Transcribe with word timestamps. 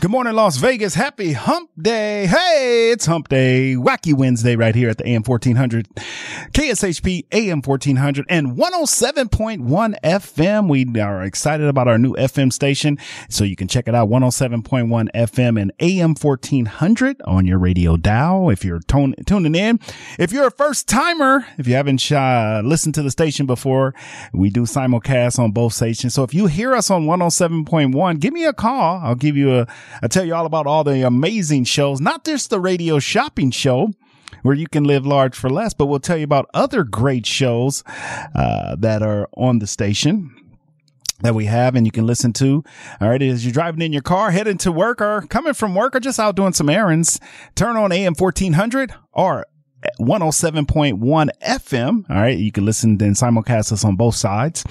Good 0.00 0.12
morning, 0.12 0.34
Las 0.34 0.58
Vegas. 0.58 0.94
Happy 0.94 1.32
hump 1.32 1.70
day. 1.76 2.26
Hey, 2.26 2.92
it's 2.92 3.06
hump 3.06 3.26
day. 3.26 3.74
Wacky 3.74 4.14
Wednesday 4.14 4.54
right 4.54 4.72
here 4.72 4.88
at 4.88 4.98
the 4.98 5.08
AM 5.08 5.24
1400, 5.24 5.88
KSHP 6.52 7.26
AM 7.32 7.62
1400 7.62 8.24
and 8.28 8.56
107.1 8.56 9.96
FM. 10.04 10.68
We 10.68 11.00
are 11.00 11.24
excited 11.24 11.66
about 11.66 11.88
our 11.88 11.98
new 11.98 12.14
FM 12.14 12.52
station. 12.52 12.96
So 13.28 13.42
you 13.42 13.56
can 13.56 13.66
check 13.66 13.88
it 13.88 13.94
out 13.96 14.08
107.1 14.08 15.08
FM 15.16 15.60
and 15.60 15.72
AM 15.80 16.14
1400 16.14 17.20
on 17.24 17.44
your 17.44 17.58
radio 17.58 17.96
dial. 17.96 18.50
If 18.50 18.64
you're 18.64 18.78
tuning 18.78 19.56
in, 19.56 19.80
if 20.16 20.30
you're 20.30 20.46
a 20.46 20.52
first 20.52 20.86
timer, 20.86 21.44
if 21.58 21.66
you 21.66 21.74
haven't 21.74 22.12
uh, 22.12 22.62
listened 22.64 22.94
to 22.94 23.02
the 23.02 23.10
station 23.10 23.46
before, 23.46 23.96
we 24.32 24.48
do 24.48 24.62
simulcast 24.62 25.40
on 25.40 25.50
both 25.50 25.72
stations. 25.72 26.14
So 26.14 26.22
if 26.22 26.32
you 26.32 26.46
hear 26.46 26.76
us 26.76 26.88
on 26.88 27.06
107.1, 27.06 28.20
give 28.20 28.32
me 28.32 28.44
a 28.44 28.52
call. 28.52 29.00
I'll 29.02 29.16
give 29.16 29.36
you 29.36 29.58
a 29.58 29.66
I 30.02 30.08
tell 30.08 30.24
you 30.24 30.34
all 30.34 30.46
about 30.46 30.66
all 30.66 30.84
the 30.84 31.06
amazing 31.06 31.64
shows, 31.64 32.00
not 32.00 32.24
just 32.24 32.50
the 32.50 32.60
radio 32.60 32.98
shopping 32.98 33.50
show 33.50 33.90
where 34.42 34.54
you 34.54 34.66
can 34.66 34.84
live 34.84 35.06
large 35.06 35.36
for 35.36 35.50
less, 35.50 35.74
but 35.74 35.86
we'll 35.86 36.00
tell 36.00 36.16
you 36.16 36.24
about 36.24 36.48
other 36.54 36.84
great 36.84 37.26
shows 37.26 37.82
uh, 38.34 38.76
that 38.76 39.02
are 39.02 39.28
on 39.36 39.58
the 39.58 39.66
station 39.66 40.34
that 41.20 41.34
we 41.34 41.46
have 41.46 41.74
and 41.74 41.86
you 41.86 41.90
can 41.92 42.06
listen 42.06 42.32
to. 42.34 42.62
All 43.00 43.08
right. 43.08 43.22
As 43.22 43.44
you're 43.44 43.52
driving 43.52 43.82
in 43.82 43.92
your 43.92 44.02
car, 44.02 44.30
heading 44.30 44.58
to 44.58 44.72
work 44.72 45.00
or 45.00 45.22
coming 45.22 45.54
from 45.54 45.74
work 45.74 45.96
or 45.96 46.00
just 46.00 46.20
out 46.20 46.36
doing 46.36 46.52
some 46.52 46.68
errands, 46.68 47.18
turn 47.54 47.76
on 47.76 47.92
AM 47.92 48.14
1400 48.14 48.94
or 49.12 49.46
107.1 50.00 51.28
FM. 51.44 52.10
All 52.10 52.16
right. 52.16 52.38
You 52.38 52.52
can 52.52 52.64
listen 52.64 52.90
and 53.02 53.16
simulcast 53.16 53.72
us 53.72 53.84
on 53.84 53.96
both 53.96 54.14
sides. 54.14 54.64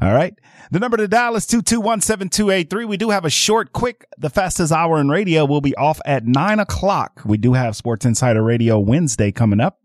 All 0.00 0.12
right. 0.12 0.34
The 0.72 0.80
number 0.80 0.96
to 0.96 1.06
dial 1.06 1.36
is 1.36 1.46
221-7283. 1.48 2.88
We 2.88 2.96
do 2.96 3.10
have 3.10 3.26
a 3.26 3.30
short, 3.30 3.74
quick, 3.74 4.06
the 4.16 4.30
fastest 4.30 4.72
hour 4.72 4.98
in 5.02 5.10
radio 5.10 5.44
We'll 5.44 5.60
be 5.60 5.76
off 5.76 6.00
at 6.06 6.24
nine 6.24 6.58
o'clock. 6.60 7.20
We 7.26 7.36
do 7.36 7.52
have 7.52 7.76
Sports 7.76 8.06
Insider 8.06 8.42
Radio 8.42 8.78
Wednesday 8.78 9.32
coming 9.32 9.60
up. 9.60 9.78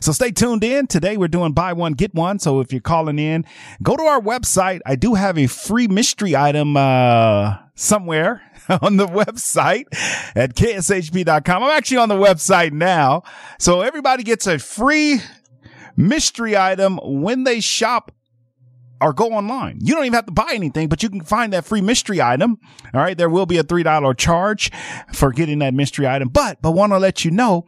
So 0.00 0.12
stay 0.12 0.30
tuned 0.30 0.62
in. 0.62 0.86
Today 0.86 1.16
we're 1.16 1.26
doing 1.26 1.54
buy 1.54 1.72
one, 1.72 1.94
get 1.94 2.14
one. 2.14 2.38
So 2.38 2.60
if 2.60 2.70
you're 2.70 2.80
calling 2.80 3.18
in, 3.18 3.46
go 3.82 3.96
to 3.96 4.02
our 4.04 4.20
website. 4.20 4.78
I 4.86 4.94
do 4.94 5.14
have 5.14 5.36
a 5.38 5.48
free 5.48 5.88
mystery 5.88 6.36
item, 6.36 6.76
uh, 6.76 7.56
somewhere 7.74 8.40
on 8.80 8.96
the 8.96 9.08
website 9.08 9.86
at 10.36 10.54
kshp.com. 10.54 11.62
I'm 11.64 11.76
actually 11.76 11.96
on 11.96 12.08
the 12.08 12.14
website 12.14 12.70
now. 12.70 13.24
So 13.58 13.80
everybody 13.80 14.22
gets 14.22 14.46
a 14.46 14.60
free 14.60 15.20
mystery 15.96 16.56
item 16.56 17.00
when 17.02 17.42
they 17.42 17.58
shop 17.58 18.12
or 19.00 19.12
go 19.12 19.32
online. 19.32 19.78
You 19.80 19.94
don't 19.94 20.04
even 20.04 20.14
have 20.14 20.26
to 20.26 20.32
buy 20.32 20.50
anything, 20.52 20.88
but 20.88 21.02
you 21.02 21.08
can 21.08 21.22
find 21.22 21.52
that 21.52 21.64
free 21.64 21.80
mystery 21.80 22.20
item. 22.20 22.58
All 22.92 23.00
right. 23.00 23.16
There 23.16 23.30
will 23.30 23.46
be 23.46 23.58
a 23.58 23.64
$3 23.64 24.16
charge 24.16 24.70
for 25.12 25.32
getting 25.32 25.60
that 25.60 25.74
mystery 25.74 26.06
item, 26.06 26.28
but, 26.28 26.60
but 26.62 26.72
want 26.72 26.92
to 26.92 26.98
let 26.98 27.24
you 27.24 27.30
know, 27.30 27.66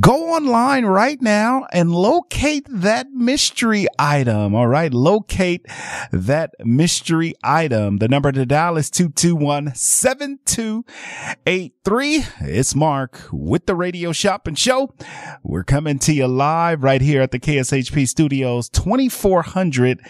go 0.00 0.34
online 0.34 0.84
right 0.84 1.20
now 1.20 1.66
and 1.72 1.92
locate 1.92 2.66
that 2.70 3.10
mystery 3.10 3.86
item. 3.98 4.54
All 4.54 4.66
right. 4.66 4.92
Locate 4.92 5.66
that 6.12 6.54
mystery 6.64 7.34
item. 7.42 7.98
The 7.98 8.08
number 8.08 8.32
to 8.32 8.46
dial 8.46 8.76
is 8.76 8.90
221 8.90 9.74
7283. 9.74 12.24
It's 12.40 12.74
Mark 12.74 13.28
with 13.32 13.66
the 13.66 13.74
radio 13.74 14.12
shopping 14.12 14.54
show. 14.54 14.94
We're 15.42 15.64
coming 15.64 15.98
to 16.00 16.12
you 16.12 16.26
live 16.26 16.82
right 16.82 17.00
here 17.00 17.22
at 17.22 17.30
the 17.30 17.38
KSHP 17.38 18.08
studios, 18.08 18.68
2400 18.70 20.00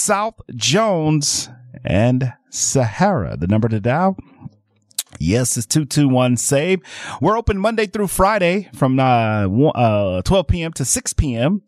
South 0.00 0.40
Jones 0.54 1.50
and 1.84 2.32
Sahara. 2.48 3.36
The 3.36 3.46
number 3.46 3.68
to 3.68 3.80
dial 3.80 4.16
Yes, 5.18 5.58
it's 5.58 5.66
221 5.66 6.38
save. 6.38 6.80
We're 7.20 7.36
open 7.36 7.58
Monday 7.58 7.86
through 7.86 8.06
Friday 8.06 8.70
from 8.74 8.98
uh, 8.98 9.46
uh, 9.46 10.22
12 10.22 10.46
p.m. 10.46 10.72
to 10.72 10.84
6 10.84 11.12
p.m. 11.12 11.62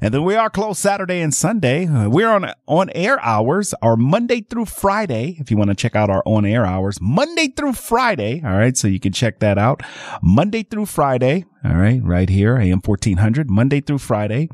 And 0.00 0.12
then 0.12 0.24
we 0.24 0.34
are 0.34 0.50
closed 0.50 0.78
Saturday 0.78 1.20
and 1.20 1.34
Sunday. 1.34 1.86
Uh, 1.86 2.08
we're 2.08 2.30
on 2.30 2.52
on 2.66 2.90
air 2.94 3.18
hours 3.24 3.74
are 3.82 3.96
Monday 3.96 4.42
through 4.42 4.66
Friday. 4.66 5.36
If 5.38 5.50
you 5.50 5.56
want 5.56 5.70
to 5.70 5.74
check 5.74 5.96
out 5.96 6.10
our 6.10 6.22
on 6.26 6.44
air 6.44 6.66
hours, 6.66 6.98
Monday 7.00 7.48
through 7.48 7.72
Friday. 7.74 8.42
All 8.44 8.56
right. 8.56 8.76
So 8.76 8.88
you 8.88 9.00
can 9.00 9.12
check 9.12 9.40
that 9.40 9.58
out 9.58 9.82
Monday 10.22 10.62
through 10.62 10.86
Friday. 10.86 11.44
All 11.64 11.76
right. 11.76 12.00
Right 12.02 12.28
here, 12.28 12.58
AM 12.58 12.80
1400, 12.84 13.50
Monday 13.50 13.80
through 13.80 13.98
Friday. 13.98 14.48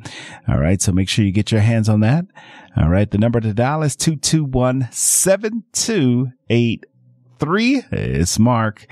All 0.48 0.58
right. 0.58 0.80
So 0.80 0.92
make 0.92 1.08
sure 1.08 1.24
you 1.24 1.32
get 1.32 1.52
your 1.52 1.60
hands 1.60 1.88
on 1.88 2.00
that. 2.00 2.26
All 2.76 2.88
right. 2.88 3.10
The 3.10 3.18
number 3.18 3.40
to 3.40 3.52
dial 3.52 3.82
is 3.82 3.96
221 3.96 4.88
728 4.90 6.86
three. 7.42 7.82
It's 7.90 8.38
Mark 8.38 8.86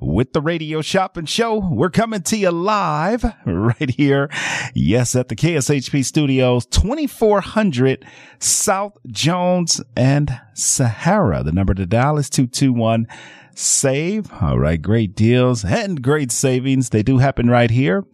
with 0.00 0.32
the 0.32 0.40
Radio 0.40 0.82
Shopping 0.82 1.24
Show. 1.24 1.58
We're 1.58 1.90
coming 1.90 2.22
to 2.22 2.36
you 2.36 2.52
live 2.52 3.24
right 3.44 3.90
here. 3.90 4.30
Yes, 4.72 5.16
at 5.16 5.28
the 5.28 5.34
KSHP 5.34 6.04
studios, 6.04 6.64
2400 6.66 8.06
South 8.38 8.96
Jones 9.08 9.80
and 9.96 10.40
Sahara. 10.54 11.42
The 11.42 11.50
number 11.50 11.74
to 11.74 11.86
dial 11.86 12.18
is 12.18 12.30
221 12.30 13.08
save. 13.56 14.32
All 14.40 14.60
right. 14.60 14.80
Great 14.80 15.16
deals 15.16 15.64
and 15.64 16.00
great 16.00 16.30
savings. 16.30 16.90
They 16.90 17.02
do 17.02 17.18
happen 17.18 17.50
right 17.50 17.70
here 17.70 18.04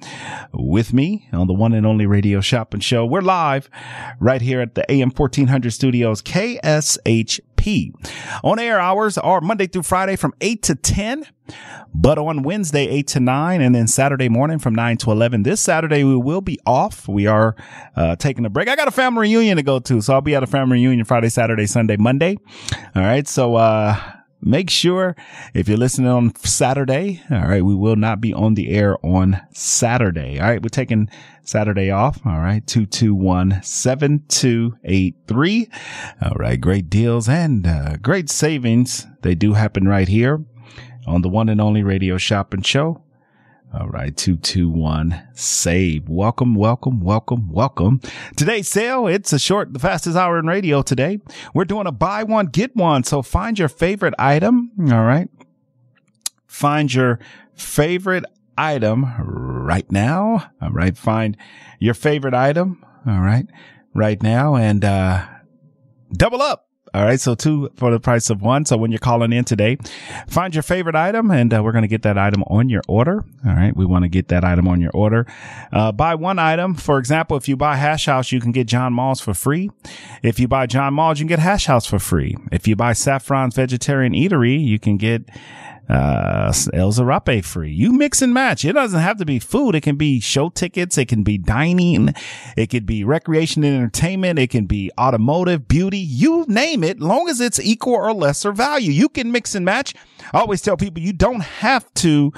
with 0.55 0.94
me 0.94 1.28
on 1.31 1.47
the 1.47 1.53
one 1.53 1.75
and 1.75 1.84
only 1.84 2.06
radio 2.06 2.41
shopping 2.41 2.81
show. 2.81 3.05
We're 3.05 3.21
live 3.21 3.69
right 4.19 4.41
here 4.41 4.62
at 4.62 4.77
the 4.77 4.91
AM 4.91 5.11
1400 5.11 5.71
studios, 5.73 6.23
KSHP 6.23 7.53
on 8.42 8.58
air 8.58 8.78
hours 8.78 9.16
are 9.19 9.41
Monday 9.41 9.66
through 9.66 9.82
Friday 9.82 10.16
from 10.16 10.34
8 10.41 10.62
to 10.64 10.75
10, 10.75 11.26
but 11.94 12.19
on 12.19 12.42
Wednesday, 12.42 12.86
8 12.88 13.06
to 13.08 13.20
9, 13.20 13.60
and 13.60 13.75
then 13.75 13.86
Saturday 13.86 14.28
morning 14.28 14.58
from 14.58 14.75
9 14.75 14.97
to 14.98 15.10
11. 15.10 15.42
This 15.44 15.60
Saturday, 15.60 16.04
we 16.04 16.16
will 16.16 16.41
be 16.41 16.58
off. 16.66 17.08
We 17.08 17.26
are 17.26 17.56
uh, 17.97 18.16
taking 18.16 18.44
a 18.44 18.50
break. 18.50 18.69
I 18.69 18.76
got 18.76 18.88
a 18.88 18.93
family 18.93 19.28
reunion 19.28 19.56
to 19.56 19.62
go 19.62 19.78
to, 19.78 20.00
so 20.00 20.14
I'll 20.14 20.20
be 20.20 20.34
at 20.34 20.43
a 20.43 20.46
family 20.46 20.78
reunion 20.78 21.05
Friday, 21.05 21.28
Saturday, 21.28 21.66
Sunday, 21.66 21.96
Monday. 21.96 22.37
All 22.94 23.02
right. 23.02 23.26
So, 23.26 23.55
uh, 23.56 23.99
make 24.44 24.70
sure 24.70 25.17
if 25.55 25.69
you're 25.69 25.79
listening 25.79 26.08
on 26.08 26.35
Saturday, 26.37 27.23
all 27.31 27.49
right, 27.49 27.64
we 27.64 27.75
will 27.75 27.96
not 27.96 28.20
be 28.20 28.32
on 28.32 28.55
the 28.55 28.70
air 28.70 28.96
on 29.05 29.41
Saturday. 29.52 30.38
All 30.38 30.49
right, 30.49 30.62
we're 30.62 30.69
taking 30.69 31.11
Saturday 31.43 31.91
off. 31.91 32.25
All 32.25 32.38
right, 32.38 32.64
221 32.67 33.62
7283. 33.62 35.69
All 36.23 36.37
right, 36.37 36.61
great 36.61 36.91
deals 36.91 37.29
and 37.29 37.67
uh, 37.67 37.96
great 37.96 38.31
savings. 38.31 39.06
They 39.23 39.35
do 39.35 39.55
happen 39.55 39.88
right 39.88 40.08
here 40.08 40.44
on 41.06 41.23
the 41.23 41.29
one 41.29 41.49
and 41.49 41.61
only 41.61 41.82
radio 41.82 42.19
shopping 42.19 42.62
show. 42.62 43.04
All 43.72 43.88
right, 43.88 44.16
221 44.16 45.20
save. 45.34 46.08
Welcome, 46.08 46.55
welcome, 46.55 47.00
welcome, 47.00 47.49
welcome. 47.50 48.00
Today's 48.37 48.69
sale, 48.69 49.08
it's 49.08 49.32
a 49.32 49.38
short, 49.38 49.72
the 49.72 49.81
fastest 49.81 50.16
hour 50.16 50.38
in 50.38 50.46
radio 50.46 50.81
today. 50.82 51.19
We're 51.55 51.64
doing 51.64 51.88
a 51.88 51.93
buy 51.93 52.22
one, 52.22 52.46
get 52.46 52.76
one. 52.76 53.02
So 53.02 53.20
find 53.20 53.58
your 53.58 53.69
favorite 53.69 54.14
item. 54.16 54.70
All 54.93 55.02
right. 55.05 55.28
Find 56.46 56.93
your 56.94 57.19
favorite 57.55 58.25
item 58.56 59.06
right 59.19 59.90
now. 59.90 60.52
All 60.62 60.70
right. 60.70 60.96
Find 60.96 61.37
your 61.81 61.94
favorite 61.94 62.34
item. 62.34 62.84
All 63.06 63.20
right. 63.20 63.46
Right 63.93 64.22
now 64.22 64.55
and, 64.55 64.84
uh, 64.84 65.26
double 66.12 66.40
up. 66.43 66.69
All 66.94 67.02
right. 67.05 67.20
So 67.20 67.35
two 67.35 67.70
for 67.75 67.91
the 67.91 67.99
price 67.99 68.31
of 68.31 68.41
one. 68.41 68.64
So 68.64 68.76
when 68.76 68.93
you're 68.93 69.00
calling 69.00 69.32
in 69.32 69.44
today, 69.44 69.79
find 70.29 70.55
your 70.55 70.62
favorite 70.62 70.94
item 70.94 71.31
and 71.31 71.52
uh, 71.52 71.62
we're 71.62 71.73
going 71.73 71.82
to 71.82 71.88
get 71.88 72.02
that 72.02 72.17
item 72.17 72.44
on 72.46 72.69
your 72.69 72.82
order. 72.87 73.25
All 73.44 73.55
right. 73.55 73.76
We 73.76 73.85
want 73.85 74.05
to 74.05 74.08
get 74.08 74.29
that 74.29 74.44
item 74.44 74.69
on 74.69 74.81
your 74.81 74.93
order. 74.94 75.26
Uh, 75.73 75.91
buy 75.91 76.14
one 76.14 76.38
item. 76.38 76.75
For 76.75 76.99
example, 76.99 77.37
if 77.37 77.49
you 77.49 77.56
buy 77.56 77.76
Hash 77.76 78.06
House, 78.06 78.31
you 78.31 78.41
can 78.41 78.52
get 78.52 78.69
John 78.69 78.93
Mull's 78.93 79.20
for 79.20 79.35
free. 79.35 79.70
If 80.23 80.38
you 80.38 80.46
buy 80.46 80.67
John 80.67 80.94
Mull's, 80.94 81.19
you 81.19 81.25
can 81.25 81.29
get 81.29 81.41
Hash 81.41 81.67
House 81.67 81.85
for 81.85 81.99
free. 81.99 82.37
If 82.52 82.69
you 82.69 82.76
buy 82.76 82.93
Saffron's 82.93 83.56
Vegetarian 83.56 84.12
Eatery, 84.12 84.64
you 84.64 84.79
can 84.79 84.96
get 84.96 85.29
uh, 85.88 86.52
El 86.72 86.92
Zarape 86.92 87.44
free. 87.44 87.72
You 87.72 87.92
mix 87.92 88.22
and 88.22 88.32
match. 88.32 88.64
It 88.64 88.72
doesn't 88.72 89.00
have 89.00 89.19
to 89.19 89.25
be 89.25 89.38
food. 89.38 89.75
It 89.75 89.82
can 89.82 89.96
be 89.96 90.20
show 90.20 90.48
tickets. 90.48 90.96
It 90.96 91.08
can 91.08 91.22
be 91.22 91.38
dining. 91.38 92.14
It 92.56 92.69
could 92.70 92.86
be 92.86 93.04
recreation 93.04 93.64
and 93.64 93.76
entertainment. 93.76 94.38
It 94.38 94.50
can 94.50 94.66
be 94.66 94.90
automotive, 94.98 95.69
beauty. 95.69 95.98
You 95.98 96.44
name 96.48 96.84
it. 96.84 97.00
Long 97.00 97.28
as 97.28 97.40
it's 97.40 97.60
equal 97.60 97.94
or 97.94 98.12
lesser 98.12 98.52
value, 98.52 98.92
you 98.92 99.08
can 99.08 99.32
mix 99.32 99.54
and 99.54 99.64
match. 99.64 99.94
I 100.32 100.40
always 100.40 100.62
tell 100.62 100.76
people 100.76 101.02
you 101.02 101.12
don't 101.12 101.42
have 101.42 101.92
to 101.94 102.32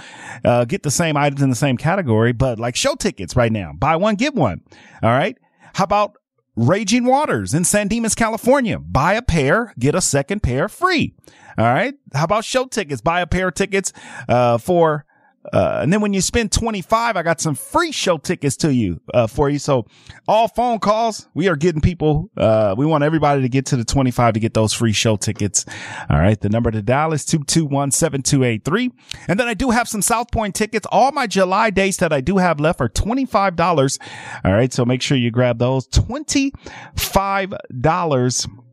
uh, 0.44 0.64
get 0.64 0.82
the 0.82 0.90
same 0.90 1.16
items 1.16 1.43
in 1.43 1.50
the 1.50 1.56
same 1.56 1.76
category, 1.76 2.32
but 2.32 2.58
like 2.58 2.76
show 2.76 2.94
tickets 2.94 3.37
right 3.37 3.52
now, 3.52 3.72
buy 3.72 3.96
one, 3.96 4.16
get 4.16 4.34
one. 4.34 4.62
All 5.02 5.10
right. 5.10 5.37
How 5.75 5.84
about 5.84 6.16
Raging 6.56 7.05
Waters 7.05 7.55
in 7.55 7.64
San 7.64 7.88
Dimas, 7.88 8.14
California? 8.14 8.79
Buy 8.79 9.12
a 9.14 9.23
pair, 9.23 9.75
get 9.79 9.94
a 9.94 10.00
second 10.00 10.43
pair 10.43 10.69
free. 10.69 11.14
All 11.58 11.64
right. 11.64 11.94
How 12.14 12.25
about 12.25 12.44
show 12.44 12.67
tickets? 12.67 13.00
Buy 13.00 13.20
a 13.20 13.26
pair 13.26 13.49
of 13.49 13.55
tickets, 13.55 13.93
uh, 14.29 14.58
for, 14.58 15.06
uh, 15.52 15.81
and 15.82 15.93
then 15.93 16.00
when 16.00 16.12
you 16.12 16.20
spend 16.20 16.52
25, 16.52 17.16
I 17.16 17.22
got 17.22 17.40
some 17.40 17.54
free 17.54 17.93
show 17.93 18.19
tickets 18.19 18.56
to 18.58 18.75
you, 18.75 19.00
uh, 19.14 19.26
for 19.26 19.48
you. 19.48 19.58
So 19.58 19.87
all 20.26 20.48
phone 20.48 20.78
calls, 20.78 21.28
we 21.34 21.48
are 21.48 21.56
getting 21.56 21.81
people, 21.81 22.31
uh, 22.37 22.75
we 22.76 22.87
want 22.87 23.04
everybody 23.04 23.43
to 23.43 23.48
get 23.48 23.66
to 23.66 23.76
the 23.76 23.84
25 23.84 24.34
to 24.34 24.40
get 24.40 24.54
those 24.54 24.72
free 24.72 24.93
show 24.93 25.16
tickets. 25.16 25.64
All 26.10 26.19
right. 26.19 26.40
The 26.40 26.48
number 26.48 26.70
to 26.70 26.82
dial 26.82 27.12
is 27.12 27.25
221-7283. 27.26 28.93
And 29.28 29.38
then 29.38 29.48
I 29.48 29.54
do 29.54 29.70
have 29.70 29.88
some 29.88 30.02
South 30.02 30.31
Point 30.32 30.54
tickets. 30.54 30.87
All 30.90 31.12
my 31.12 31.26
July 31.26 31.70
dates 31.70 31.98
that 31.98 32.12
I 32.12 32.20
do 32.20 32.38
have 32.38 32.60
left 32.60 32.81
are 32.81 32.88
$25. 32.88 33.98
All 34.44 34.52
right. 34.52 34.72
So 34.72 34.84
make 34.84 35.02
sure 35.02 35.16
you 35.16 35.31
grab 35.31 35.58
those 35.58 35.87
$25 35.88 38.66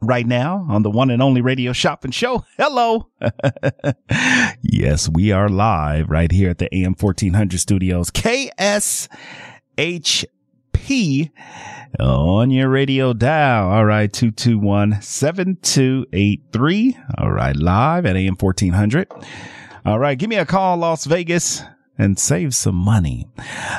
right 0.00 0.26
now 0.26 0.66
on 0.68 0.82
the 0.82 0.90
one 0.90 1.10
and 1.10 1.22
only 1.22 1.40
radio 1.40 1.72
shopping 1.72 2.10
show. 2.10 2.44
Hello. 2.58 3.08
yes, 4.62 5.08
we 5.08 5.32
are 5.32 5.48
live 5.48 6.10
right 6.10 6.30
here 6.30 6.50
at 6.50 6.58
the 6.58 6.74
AM 6.74 6.94
1400 6.94 7.58
studios. 7.58 8.10
KSHP 8.10 9.08
on 11.98 12.50
your 12.50 12.68
radio 12.68 13.12
dial. 13.12 13.70
All 13.70 13.84
right. 13.84 14.12
221 14.12 15.00
7283. 15.02 16.98
All 17.18 17.30
right. 17.30 17.56
Live 17.56 18.06
at 18.06 18.16
AM 18.16 18.36
1400. 18.36 19.08
All 19.84 19.98
right. 19.98 20.18
Give 20.18 20.28
me 20.28 20.36
a 20.36 20.46
call, 20.46 20.76
Las 20.78 21.04
Vegas 21.04 21.62
and 21.98 22.18
save 22.18 22.54
some 22.54 22.76
money. 22.76 23.26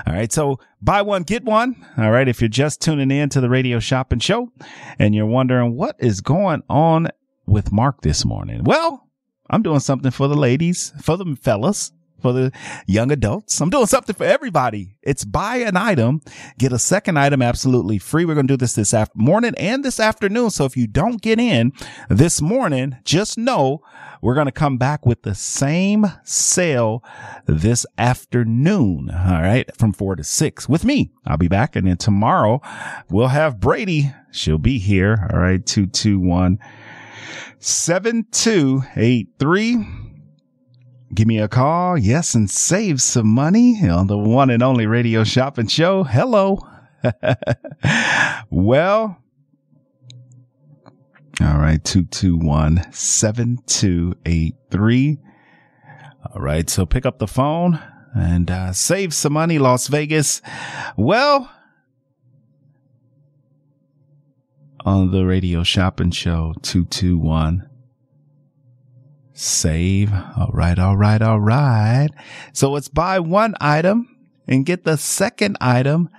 All 0.06 0.14
right. 0.14 0.32
So 0.32 0.60
buy 0.82 1.02
one, 1.02 1.24
get 1.24 1.44
one. 1.44 1.86
All 1.98 2.12
right. 2.12 2.28
If 2.28 2.42
you're 2.42 2.50
just 2.50 2.82
tuning 2.82 3.12
in 3.12 3.30
to 3.30 3.42
the 3.42 3.50
radio 3.50 3.80
shopping 3.80 4.20
show 4.20 4.52
and 5.00 5.16
you're 5.16 5.26
wondering 5.26 5.76
what 5.76 5.96
is 6.00 6.22
going 6.22 6.64
on 6.70 7.08
with 7.46 7.72
Mark 7.72 8.02
this 8.02 8.26
morning. 8.26 8.64
Well, 8.64 9.08
I'm 9.50 9.64
doing 9.64 9.80
something 9.80 10.12
for 10.12 10.28
the 10.28 10.38
ladies, 10.38 10.94
for 11.02 11.18
the 11.18 11.36
fellas, 11.42 11.92
for 12.22 12.34
the 12.34 12.52
young 12.88 13.12
adults. 13.12 13.60
I'm 13.62 13.70
doing 13.70 13.88
something 13.88 14.16
for 14.16 14.26
everybody. 14.26 14.96
It's 15.02 15.26
buy 15.26 15.58
an 15.58 15.78
item, 15.78 16.22
get 16.58 16.74
a 16.74 16.80
second 16.80 17.18
item 17.18 17.42
absolutely 17.42 17.98
free. 17.98 18.26
We're 18.26 18.36
going 18.36 18.48
to 18.48 18.54
do 18.54 18.58
this 18.58 18.74
this 18.74 18.94
morning 19.16 19.54
and 19.58 19.84
this 19.84 20.00
afternoon. 20.00 20.52
So 20.52 20.66
if 20.66 20.78
you 20.78 20.88
don't 20.88 21.22
get 21.22 21.40
in 21.40 21.74
this 22.10 22.42
morning, 22.42 22.98
just 23.04 23.38
know 23.38 23.82
we're 24.22 24.36
going 24.36 24.48
to 24.48 24.52
come 24.52 24.78
back 24.78 25.06
with 25.06 25.24
the 25.24 25.36
same 25.36 26.06
sale 26.24 27.04
this 27.46 27.86
afternoon. 27.98 29.10
All 29.12 29.42
right. 29.42 29.74
From 29.76 29.94
four 29.94 30.16
to 30.16 30.24
six 30.24 30.68
with 30.68 30.84
me. 30.84 31.12
I'll 31.26 31.38
be 31.38 31.48
back. 31.48 31.76
And 31.76 31.88
then 31.88 31.98
tomorrow 31.98 32.62
we'll 33.10 33.30
have 33.30 33.60
Brady. 33.60 34.12
She'll 34.32 34.58
be 34.58 34.80
here. 34.80 35.30
All 35.32 35.40
right. 35.40 35.64
221 35.66 36.60
7283. 37.60 40.09
Give 41.14 41.28
me 41.28 41.40
a 41.40 41.48
call. 41.48 41.98
Yes. 41.98 42.36
And 42.36 42.50
save 42.50 43.02
some 43.02 43.28
money 43.28 43.88
on 43.90 44.08
the 44.08 44.18
one 44.18 44.50
and 44.50 44.64
only 44.64 44.88
radio 44.88 45.24
shopping 45.24 45.68
show. 45.68 46.04
Hello. 46.04 46.60
well, 48.50 49.18
all 51.42 51.58
right. 51.58 51.82
221 51.84 52.92
7283. 52.92 55.18
All 56.34 56.42
right. 56.42 56.70
So 56.70 56.86
pick 56.86 57.06
up 57.06 57.20
the 57.20 57.28
phone 57.28 57.80
and 58.14 58.52
uh, 58.52 58.74
save 58.74 59.14
some 59.14 59.32
money, 59.34 59.58
Las 59.58 59.88
Vegas. 59.88 60.42
Well, 60.98 61.50
on 64.86 65.12
the 65.12 65.26
radio 65.26 65.64
shopping 65.64 66.12
show 66.12 66.54
221 66.62 67.69
save. 69.40 70.12
All 70.14 70.52
right. 70.54 70.78
All 70.78 70.98
right. 70.98 71.22
All 71.22 71.40
right. 71.40 72.10
So 72.52 72.76
it's 72.76 72.90
buy 72.90 73.20
one 73.20 73.56
item 73.62 74.16
and 74.48 74.66
get 74.66 74.84
the 74.84 74.98
second 74.98 75.58
item 75.62 76.10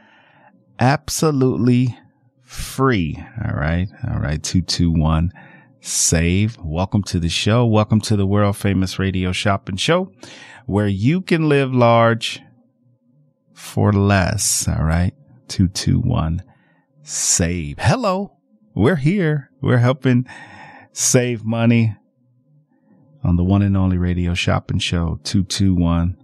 absolutely 0.78 1.98
free. 2.42 3.22
All 3.44 3.54
right. 3.54 3.88
All 4.08 4.20
right. 4.20 4.42
221 4.42 5.32
save. 5.80 6.56
Welcome 6.64 7.02
to 7.04 7.20
the 7.20 7.28
show. 7.28 7.66
Welcome 7.66 8.00
to 8.02 8.16
the 8.16 8.26
world 8.26 8.56
famous 8.56 8.98
radio 8.98 9.32
shopping 9.32 9.76
show 9.76 10.10
where 10.64 10.88
you 10.88 11.20
can 11.20 11.46
live 11.46 11.74
large 11.74 12.40
for 13.52 13.92
less. 13.92 14.66
All 14.66 14.84
right. 14.84 15.12
221 15.48 16.42
save. 17.02 17.76
Hello. 17.80 18.38
We're 18.74 18.96
here. 18.96 19.50
We're 19.60 19.78
helping 19.78 20.26
save 20.92 21.44
money 21.44 21.96
on 23.22 23.36
the 23.36 23.44
one 23.44 23.62
and 23.62 23.76
only 23.76 23.98
radio 23.98 24.34
shopping 24.34 24.78
show 24.78 25.20
221 25.24 26.16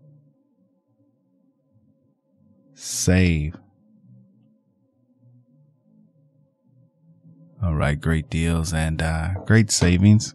save. 2.75 3.57
All 7.63 7.75
right, 7.75 8.01
great 8.01 8.31
deals 8.31 8.73
and 8.73 9.03
uh, 9.03 9.35
great 9.47 9.71
savings 9.71 10.35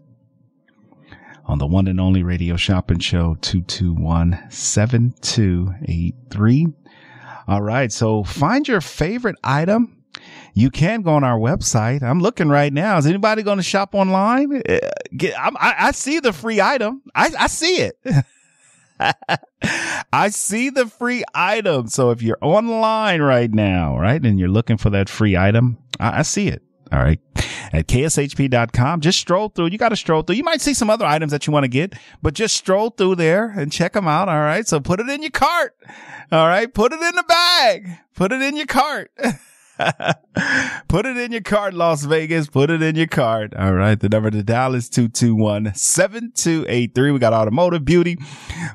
on 1.46 1.58
the 1.58 1.68
one 1.68 1.88
and 1.88 2.00
only 2.00 2.24
radio 2.24 2.56
shopping 2.56 3.00
show 3.00 3.36
221 3.42 4.40
7283. 4.50 6.68
All 7.48 7.62
right, 7.62 7.92
so 7.92 8.24
find 8.24 8.68
your 8.68 8.82
favorite 8.82 9.38
item. 9.44 10.01
You 10.54 10.70
can 10.70 11.02
go 11.02 11.14
on 11.14 11.24
our 11.24 11.40
website. 11.40 12.04
I'm 12.04 12.20
looking 12.20 12.50
right 12.50 12.72
now. 12.74 12.98
Is 12.98 13.06
anybody 13.06 13.44
going 13.44 13.58
to 13.58 13.64
shop 13.64 13.96
online? 13.96 14.62
Uh, 14.68 14.80
Get, 15.16 15.34
I, 15.38 15.76
I 15.80 15.92
see 15.92 16.20
the 16.20 16.34
free 16.34 16.60
item. 16.60 17.02
I, 17.16 17.32
I 17.40 17.48
see 17.48 17.78
it. 17.78 17.98
I 20.14 20.30
see 20.30 20.70
the 20.70 20.88
free 20.88 21.24
item. 21.34 21.88
So 21.88 22.12
if 22.12 22.22
you're 22.22 22.38
online 22.42 23.22
right 23.22 23.52
now, 23.52 23.98
right, 23.98 24.24
and 24.24 24.40
you're 24.40 24.50
looking 24.50 24.78
for 24.78 24.90
that 24.92 25.10
free 25.10 25.38
item, 25.38 25.78
I, 26.00 26.20
I 26.20 26.22
see 26.24 26.48
it. 26.48 26.62
All 26.92 27.00
right. 27.00 27.20
At 27.74 27.88
kshp.com, 27.88 29.00
just 29.00 29.18
stroll 29.20 29.48
through. 29.48 29.68
You 29.68 29.78
got 29.78 29.90
to 29.90 29.96
stroll 29.96 30.24
through. 30.24 30.36
You 30.36 30.44
might 30.44 30.60
see 30.60 30.74
some 30.74 30.90
other 30.90 31.06
items 31.06 31.32
that 31.32 31.48
you 31.48 31.54
want 31.54 31.64
to 31.64 31.70
get, 31.70 31.94
but 32.22 32.34
just 32.34 32.58
stroll 32.58 32.90
through 32.90 33.16
there 33.16 33.48
and 33.50 33.72
check 33.72 33.94
them 33.94 34.08
out. 34.08 34.28
All 34.28 34.42
right. 34.42 34.68
So 34.68 34.82
put 34.82 35.00
it 35.00 35.08
in 35.08 35.22
your 35.22 35.32
cart. 35.32 35.76
All 36.34 36.48
right. 36.48 36.72
Put 36.72 36.92
it 36.92 37.02
in 37.02 37.16
the 37.16 37.24
bag. 37.24 37.98
Put 38.14 38.34
it 38.34 38.42
in 38.42 38.58
your 38.58 38.66
cart. 38.66 39.12
Put 40.88 41.06
it 41.06 41.18
in 41.18 41.32
your 41.32 41.42
card, 41.42 41.74
Las 41.74 42.04
Vegas. 42.04 42.48
Put 42.48 42.70
it 42.70 42.82
in 42.82 42.96
your 42.96 43.08
card. 43.08 43.54
All 43.56 43.74
right. 43.74 44.00
The 44.00 44.10
number 44.10 44.32
to 44.32 44.44
dial 44.44 44.76
is 44.76 44.90
221-7283. 44.90 47.14
We 47.14 47.20
got 47.20 47.34
automotive 47.34 47.86
beauty. 47.86 48.18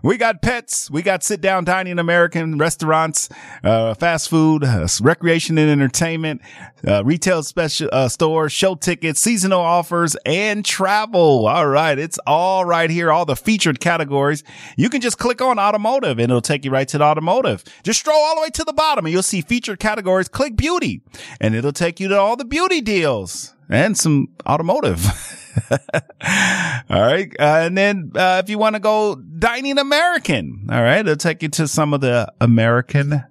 We 0.03 0.17
got 0.17 0.43
pets. 0.43 0.91
We 0.91 1.03
got 1.03 1.23
sit 1.23 1.41
down 1.41 1.65
dining 1.65 1.99
American 1.99 2.59
restaurants, 2.59 3.29
uh, 3.65 3.95
fast 3.95 4.29
food, 4.29 4.65
uh, 4.65 4.87
recreation 5.01 5.59
and 5.59 5.71
entertainment, 5.71 6.41
uh, 6.87 7.03
retail 7.05 7.43
special, 7.43 7.89
uh, 7.93 8.09
stores, 8.09 8.53
show 8.53 8.75
tickets, 8.75 9.21
seasonal 9.21 9.61
offers 9.61 10.17
and 10.25 10.65
travel. 10.65 11.47
All 11.47 11.67
right. 11.67 11.99
It's 11.99 12.19
all 12.27 12.65
right 12.65 12.91
here. 12.91 13.11
All 13.11 13.25
the 13.25 13.37
featured 13.37 13.81
categories. 13.81 14.45
You 14.77 14.89
can 14.89 15.01
just 15.01 15.19
click 15.19 15.43
on 15.43 15.59
automotive 15.59 16.19
and 16.19 16.31
it'll 16.31 16.41
take 16.41 16.65
you 16.65 16.71
right 16.71 16.89
to 16.89 16.99
the 16.99 17.05
automotive. 17.05 17.65
Just 17.83 18.01
scroll 18.01 18.19
all 18.19 18.37
the 18.37 18.43
way 18.43 18.51
to 18.51 18.65
the 18.65 18.73
bottom 18.73 19.05
and 19.05 19.13
you'll 19.13 19.23
see 19.23 19.41
featured 19.41 19.79
categories. 19.79 20.29
Click 20.29 20.57
beauty 20.57 21.03
and 21.41 21.55
it'll 21.55 21.73
take 21.73 22.01
you 22.01 22.09
to 22.09 22.19
all 22.19 22.37
the 22.37 22.45
beauty 22.45 22.81
deals 22.81 23.55
and 23.69 23.97
some 23.97 24.29
automotive. 24.47 25.05
all 25.71 27.01
right. 27.01 27.35
Uh, 27.39 27.63
and 27.65 27.77
then, 27.77 28.13
uh, 28.15 28.41
if 28.45 28.51
you 28.51 28.59
want 28.59 28.75
to 28.77 28.81
go 28.81 29.17
dining 29.17 29.79
American, 29.79 30.69
all 30.71 30.83
right, 30.83 31.01
it'll 31.01 31.17
take 31.17 31.43
you 31.43 31.49
to 31.49 31.67
some 31.67 31.95
of 31.95 32.01
the 32.01 32.33
American 32.41 33.25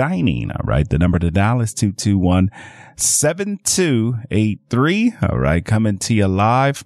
dining. 0.00 0.50
All 0.50 0.64
right. 0.64 0.88
The 0.88 0.98
number 0.98 1.18
to 1.18 1.30
dial 1.30 1.60
is 1.60 1.74
221 1.74 2.48
7283. 2.96 5.12
All 5.28 5.38
right. 5.38 5.62
Coming 5.62 5.98
to 5.98 6.14
you 6.14 6.26
live 6.26 6.82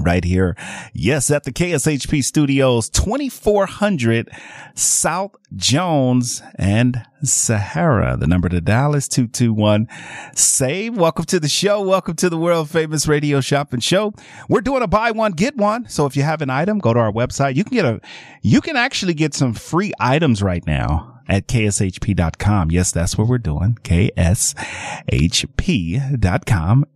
right 0.00 0.24
here. 0.24 0.56
Yes, 0.94 1.30
at 1.30 1.44
the 1.44 1.52
KSHP 1.52 2.24
studios, 2.24 2.88
2400 2.88 4.30
South 4.74 5.36
Jones 5.54 6.42
and 6.54 7.04
Sahara. 7.22 8.16
The 8.16 8.26
number 8.26 8.48
to 8.48 8.62
dial 8.62 8.94
is 8.94 9.06
221 9.06 9.86
save. 10.34 10.96
Welcome 10.96 11.26
to 11.26 11.38
the 11.38 11.46
show. 11.46 11.82
Welcome 11.82 12.16
to 12.16 12.30
the 12.30 12.38
world 12.38 12.70
famous 12.70 13.06
radio 13.06 13.42
shopping 13.42 13.80
show. 13.80 14.14
We're 14.48 14.62
doing 14.62 14.80
a 14.80 14.86
buy 14.86 15.10
one, 15.10 15.32
get 15.32 15.58
one. 15.58 15.86
So 15.90 16.06
if 16.06 16.16
you 16.16 16.22
have 16.22 16.40
an 16.40 16.48
item, 16.48 16.78
go 16.78 16.94
to 16.94 17.00
our 17.00 17.12
website. 17.12 17.56
You 17.56 17.64
can 17.64 17.74
get 17.74 17.84
a, 17.84 18.00
you 18.40 18.62
can 18.62 18.76
actually 18.76 19.12
get 19.12 19.34
some 19.34 19.52
free 19.52 19.92
items 20.00 20.42
right 20.42 20.66
now 20.66 21.17
at 21.28 21.46
kshp.com. 21.46 22.70
Yes, 22.70 22.90
that's 22.90 23.18
what 23.18 23.28
we're 23.28 23.38
doing. 23.38 23.78
kshp.com 23.82 24.56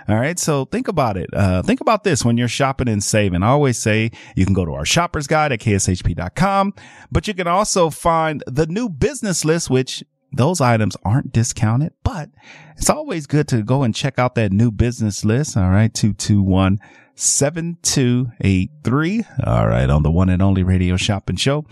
All 0.08 0.16
right. 0.16 0.38
So 0.38 0.64
think 0.66 0.88
about 0.88 1.16
it. 1.16 1.30
Uh, 1.32 1.62
think 1.62 1.80
about 1.80 2.04
this 2.04 2.24
when 2.24 2.36
you're 2.36 2.48
shopping 2.48 2.88
and 2.88 3.02
saving. 3.02 3.42
I 3.42 3.48
always 3.48 3.78
say 3.78 4.10
you 4.36 4.44
can 4.44 4.54
go 4.54 4.64
to 4.64 4.72
our 4.72 4.84
shoppers 4.84 5.26
guide 5.26 5.52
at 5.52 5.60
kshp.com, 5.60 6.74
but 7.10 7.28
you 7.28 7.34
can 7.34 7.46
also 7.46 7.90
find 7.90 8.42
the 8.46 8.66
new 8.66 8.88
business 8.88 9.44
list, 9.44 9.70
which 9.70 10.04
those 10.32 10.60
items 10.60 10.96
aren't 11.04 11.32
discounted, 11.32 11.92
but 12.02 12.30
it's 12.76 12.88
always 12.88 13.26
good 13.26 13.46
to 13.48 13.62
go 13.62 13.82
and 13.82 13.94
check 13.94 14.18
out 14.18 14.34
that 14.34 14.50
new 14.50 14.70
business 14.70 15.24
list. 15.24 15.56
All 15.56 15.68
right. 15.70 15.92
221 15.92 16.80
7283. 17.14 19.25
All 19.47 19.69
right. 19.69 19.90
On 19.90 20.02
the 20.02 20.11
one 20.11 20.28
and 20.28 20.42
only 20.42 20.62
radio 20.62 20.97
shopping 20.97 21.37
show, 21.37 21.62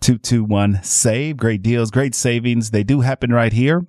221 0.00 0.82
save. 0.82 1.36
Great 1.36 1.62
deals, 1.62 1.90
great 1.90 2.14
savings. 2.14 2.70
They 2.70 2.84
do 2.84 3.00
happen 3.00 3.32
right 3.32 3.52
here. 3.52 3.86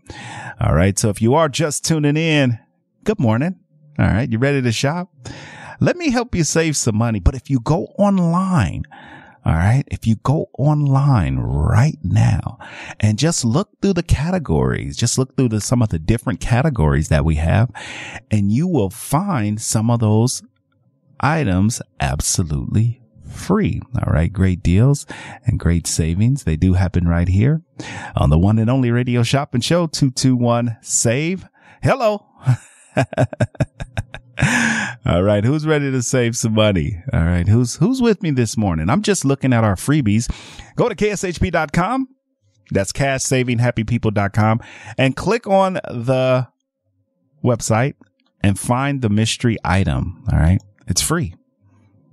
All 0.60 0.74
right. 0.74 0.98
So 0.98 1.10
if 1.10 1.22
you 1.22 1.36
are 1.36 1.50
just 1.50 1.86
tuning 1.86 2.18
in, 2.18 2.60
good 3.04 3.20
morning. 3.20 3.60
All 4.00 4.08
right. 4.08 4.30
You 4.30 4.40
ready 4.40 4.62
to 4.62 4.72
shop? 4.72 5.14
Let 5.80 5.98
me 5.98 6.10
help 6.10 6.36
you 6.36 6.44
save 6.44 6.78
some 6.78 6.98
money. 6.98 7.20
But 7.20 7.36
if 7.36 7.50
you 7.50 7.60
go 7.60 7.86
online, 7.98 8.84
all 9.46 9.54
right. 9.54 9.84
If 9.92 10.08
you 10.08 10.16
go 10.16 10.50
online 10.58 11.38
right 11.38 12.00
now 12.04 12.58
and 13.00 13.20
just 13.20 13.46
look 13.46 13.70
through 13.80 13.94
the 13.94 14.04
categories, 14.04 14.98
just 14.98 15.20
look 15.20 15.38
through 15.38 15.50
the, 15.50 15.62
some 15.62 15.84
of 15.84 15.90
the 15.90 16.00
different 16.00 16.40
categories 16.40 17.10
that 17.10 17.24
we 17.24 17.36
have 17.36 17.70
and 18.32 18.52
you 18.52 18.68
will 18.68 18.90
find 18.90 19.62
some 19.62 19.92
of 19.92 20.00
those 20.00 20.42
items 21.20 21.82
absolutely 22.00 23.02
free. 23.30 23.82
All 23.96 24.14
right. 24.14 24.32
Great 24.32 24.64
deals 24.64 25.06
and 25.46 25.60
great 25.60 25.88
savings. 25.88 26.44
They 26.44 26.56
do 26.56 26.74
happen 26.74 27.08
right 27.08 27.28
here 27.28 27.62
on 28.16 28.30
the 28.30 28.38
one 28.38 28.60
and 28.60 28.70
only 28.70 28.92
radio 28.92 29.24
shopping 29.24 29.62
show 29.62 29.88
221 29.88 30.78
save. 30.82 31.48
Hello. 31.82 32.26
All 35.06 35.24
right. 35.24 35.44
Who's 35.44 35.66
ready 35.66 35.92
to 35.92 36.02
save 36.02 36.36
some 36.38 36.54
money? 36.54 37.02
All 37.14 37.24
right. 37.24 37.48
Who's, 37.48 37.76
who's 37.76 38.02
with 38.02 38.24
me 38.24 38.32
this 38.32 38.58
morning? 38.58 38.90
I'm 38.90 39.02
just 39.02 39.26
looking 39.26 39.54
at 39.54 39.64
our 39.64 39.76
freebies. 39.76 40.30
Go 40.76 40.90
to 40.90 40.96
kshp.com. 40.96 42.10
That's 42.72 42.92
cashsavinghappypeople.com 42.92 44.62
and 44.98 45.16
click 45.16 45.46
on 45.46 45.74
the 45.74 46.48
website 47.44 47.94
and 48.42 48.58
find 48.58 49.02
the 49.02 49.10
mystery 49.10 49.58
item. 49.64 50.24
All 50.32 50.40
right. 50.40 50.60
It's 50.88 51.02
free. 51.02 51.36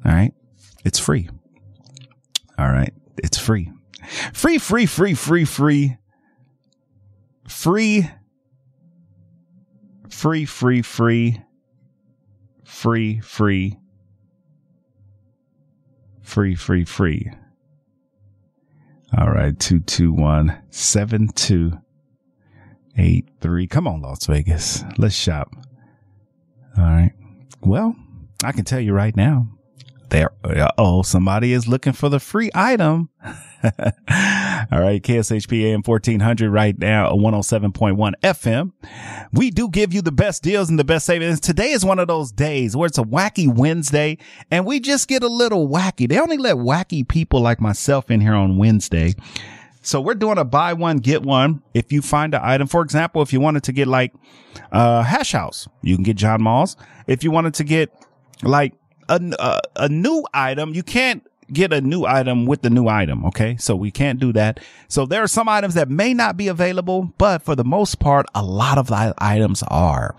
All 0.05 0.13
right. 0.13 0.35
It's 0.85 0.99
free. 0.99 1.29
All 2.59 2.69
right. 2.69 2.93
It's 3.19 3.39
free. 3.39 3.71
Free, 4.33 4.59
free, 4.59 4.87
free, 4.87 5.15
free, 5.15 5.45
free. 5.45 5.97
Free. 7.47 8.11
Free, 10.09 10.45
free, 10.45 10.83
free. 10.83 11.41
Free, 12.65 13.21
free. 13.21 13.79
Free, 16.23 16.55
free, 16.55 16.85
free. 16.85 17.31
All 19.17 19.31
right. 19.31 19.59
221 19.59 20.57
7283. 20.71 23.67
Come 23.67 23.87
on, 23.87 24.03
Las 24.03 24.27
Vegas. 24.27 24.85
Let's 24.99 25.15
shop. 25.15 25.55
All 26.77 26.85
right. 26.85 27.13
Well, 27.61 27.97
I 28.43 28.53
can 28.53 28.65
tell 28.65 28.81
you 28.81 28.93
right 28.93 29.17
now, 29.17 29.49
there, 30.13 30.31
oh, 30.77 31.03
somebody 31.03 31.55
is 31.55 31.67
looking 31.67 31.95
for 31.95 32.11
the 32.11 32.21
free 32.21 32.51
item. 32.55 33.09
All 33.65 33.71
right. 34.79 35.01
KSHP 35.03 35.63
AM 35.65 35.83
1400 35.83 36.51
right 36.51 36.79
now, 36.79 37.13
107.1 37.13 38.13
FM. 38.23 38.73
We 39.33 39.51
do 39.51 39.71
give 39.71 39.95
you 39.95 40.03
the 40.03 40.13
best 40.13 40.43
deals 40.43 40.69
and 40.69 40.79
the 40.79 40.85
best 40.85 41.07
savings. 41.07 41.41
Today 41.41 41.71
is 41.71 41.83
one 41.83 41.99
of 41.99 42.09
those 42.09 42.31
days 42.31 42.77
where 42.77 42.87
it's 42.87 42.99
a 42.99 43.03
wacky 43.03 43.53
Wednesday 43.53 44.19
and 44.51 44.67
we 44.67 44.81
just 44.81 45.09
get 45.09 45.23
a 45.23 45.29
little 45.29 45.67
wacky. 45.67 46.07
They 46.07 46.21
only 46.21 46.37
let 46.37 46.57
wacky 46.57 47.09
people 47.09 47.41
like 47.41 47.61
myself 47.61 48.11
in 48.11 48.21
here 48.21 48.35
on 48.35 48.59
Wednesday. 48.59 49.15
So 49.81 50.01
we're 50.01 50.15
doing 50.15 50.37
a 50.37 50.45
buy 50.45 50.75
one, 50.75 50.99
get 50.99 51.23
one. 51.23 51.63
If 51.73 51.91
you 51.91 52.03
find 52.03 52.35
an 52.35 52.41
item, 52.45 52.69
for 52.69 52.83
example, 52.83 53.23
if 53.23 53.33
you 53.33 53.41
wanted 53.41 53.63
to 53.65 53.73
get 53.73 53.89
like, 53.89 54.13
uh, 54.71 55.03
hash 55.03 55.33
house, 55.33 55.67
you 55.81 55.97
can 55.97 56.05
get 56.05 56.19
John 56.19 56.43
Mull's. 56.43 56.77
If 57.07 57.25
you 57.25 57.31
wanted 57.31 57.55
to 57.55 57.65
get 57.65 57.91
like 58.43 58.75
a, 59.09 59.21
a, 59.21 59.41
uh, 59.41 59.61
a 59.77 59.89
new 59.89 60.25
item, 60.33 60.75
you 60.75 60.83
can't 60.83 61.27
get 61.53 61.73
a 61.73 61.81
new 61.81 62.05
item 62.05 62.47
with 62.47 62.63
the 62.63 62.71
new 62.71 62.89
item. 62.89 63.25
Okay. 63.27 63.57
So 63.59 63.77
we 63.77 63.91
can't 63.91 64.19
do 64.19 64.33
that. 64.33 64.61
So 64.89 65.07
there 65.07 65.23
are 65.23 65.29
some 65.29 65.49
items 65.49 65.75
that 65.75 65.89
may 65.91 66.15
not 66.15 66.37
be 66.37 66.49
available, 66.49 67.13
but 67.19 67.43
for 67.43 67.55
the 67.55 67.65
most 67.65 67.99
part, 67.99 68.27
a 68.35 68.43
lot 68.43 68.79
of 68.79 68.87
the 68.87 69.15
items 69.19 69.63
are. 69.65 70.17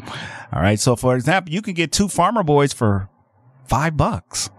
All 0.51 0.61
right. 0.61 0.79
So 0.79 0.95
for 0.95 1.15
example, 1.15 1.53
you 1.53 1.61
can 1.61 1.73
get 1.73 1.91
two 1.91 2.07
farmer 2.07 2.43
boys 2.43 2.73
for 2.73 3.09
five 3.65 3.97
bucks. 3.97 4.49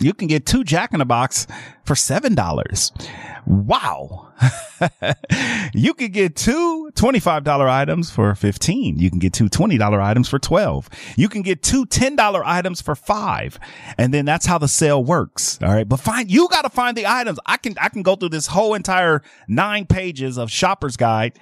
You 0.00 0.14
can 0.14 0.28
get 0.28 0.46
two 0.46 0.64
Jack 0.64 0.92
in 0.92 0.98
the 0.98 1.04
Box 1.04 1.46
for 1.84 1.94
$7. 1.94 3.08
Wow. 3.46 4.32
you 5.74 5.94
can 5.94 6.10
get 6.10 6.36
two 6.36 6.90
$25 6.94 7.68
items 7.68 8.10
for 8.10 8.34
15. 8.34 8.98
You 8.98 9.10
can 9.10 9.18
get 9.18 9.32
two 9.32 9.48
$20 9.48 10.02
items 10.02 10.28
for 10.28 10.38
12. 10.38 10.88
You 11.16 11.28
can 11.28 11.42
get 11.42 11.62
two 11.62 11.86
$10 11.86 12.42
items 12.44 12.80
for 12.80 12.94
five. 12.94 13.58
And 13.98 14.14
then 14.14 14.24
that's 14.24 14.46
how 14.46 14.58
the 14.58 14.68
sale 14.68 15.02
works. 15.02 15.58
All 15.62 15.68
right. 15.68 15.88
But 15.88 15.98
find, 15.98 16.30
you 16.30 16.48
got 16.48 16.62
to 16.62 16.70
find 16.70 16.96
the 16.96 17.06
items. 17.06 17.38
I 17.46 17.56
can, 17.56 17.74
I 17.80 17.88
can 17.88 18.02
go 18.02 18.16
through 18.16 18.30
this 18.30 18.46
whole 18.46 18.74
entire 18.74 19.22
nine 19.48 19.86
pages 19.86 20.38
of 20.38 20.50
shopper's 20.50 20.96
guide 20.96 21.38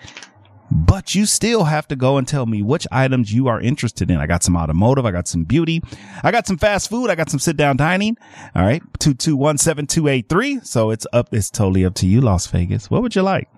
but 0.71 1.15
you 1.15 1.25
still 1.27 1.65
have 1.65 1.89
to 1.89 1.97
go 1.97 2.17
and 2.19 2.29
tell 2.29 2.45
me 2.47 2.63
which 2.63 2.87
items 2.93 3.33
you 3.33 3.49
are 3.49 3.59
interested 3.61 4.11
in. 4.11 4.19
I 4.19 4.27
got 4.27 4.43
some 4.43 4.55
automotive. 4.57 5.07
I 5.07 5.11
got 5.11 5.27
some 5.27 5.45
beauty. 5.45 5.83
I 6.23 6.31
got 6.31 6.47
some 6.47 6.59
fast 6.59 6.91
food. 6.91 7.09
I 7.11 7.15
got 7.15 7.31
some 7.31 7.41
sit 7.41 7.57
down 7.57 7.79
dining. 7.79 8.17
All 8.55 8.65
right. 8.65 8.83
2217283. 8.99 10.67
So 10.67 10.91
it's 10.91 11.07
up. 11.13 11.29
It's 11.33 11.51
totally 11.51 11.85
up 11.85 11.95
to 11.97 12.07
you, 12.07 12.21
Las 12.21 12.47
Vegas. 12.49 12.91
What 12.91 13.03
would 13.03 13.15
you 13.17 13.23
like? 13.23 13.49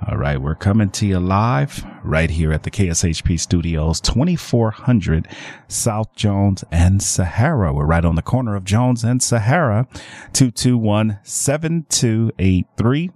All 0.06 0.18
right, 0.18 0.42
we're 0.42 0.56
coming 0.56 0.90
to 0.92 1.06
you 1.08 1.20
live 1.20 1.86
right 2.04 2.30
here 2.30 2.52
at 2.52 2.64
the 2.64 2.72
KSHP 2.72 3.40
studios, 3.40 4.02
2400 4.02 5.30
South 5.70 6.14
Jones 6.14 6.66
and 6.72 7.02
Sahara. 7.02 7.72
We're 7.72 7.86
right 7.86 8.04
on 8.04 8.16
the 8.16 8.22
corner 8.22 8.56
of 8.58 8.66
Jones 8.66 9.06
and 9.06 9.24
Sahara, 9.24 9.88
221 10.34 11.20
7283. 11.24 13.12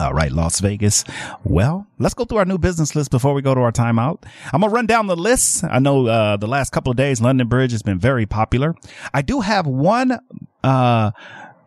All 0.00 0.12
right, 0.12 0.32
Las 0.32 0.58
Vegas. 0.58 1.04
Well, 1.44 1.86
let's 1.98 2.14
go 2.14 2.24
through 2.24 2.38
our 2.38 2.44
new 2.44 2.58
business 2.58 2.96
list 2.96 3.12
before 3.12 3.34
we 3.34 3.42
go 3.42 3.54
to 3.54 3.60
our 3.60 3.72
timeout. 3.72 4.24
I'm 4.52 4.60
going 4.60 4.70
to 4.70 4.74
run 4.74 4.86
down 4.86 5.06
the 5.06 5.16
list. 5.16 5.62
I 5.62 5.78
know, 5.78 6.06
uh, 6.06 6.36
the 6.36 6.48
last 6.48 6.70
couple 6.70 6.90
of 6.90 6.96
days, 6.96 7.20
London 7.20 7.46
Bridge 7.46 7.70
has 7.72 7.82
been 7.82 8.00
very 8.00 8.26
popular. 8.26 8.74
I 9.14 9.22
do 9.22 9.40
have 9.40 9.66
one, 9.66 10.18
uh, 10.64 11.10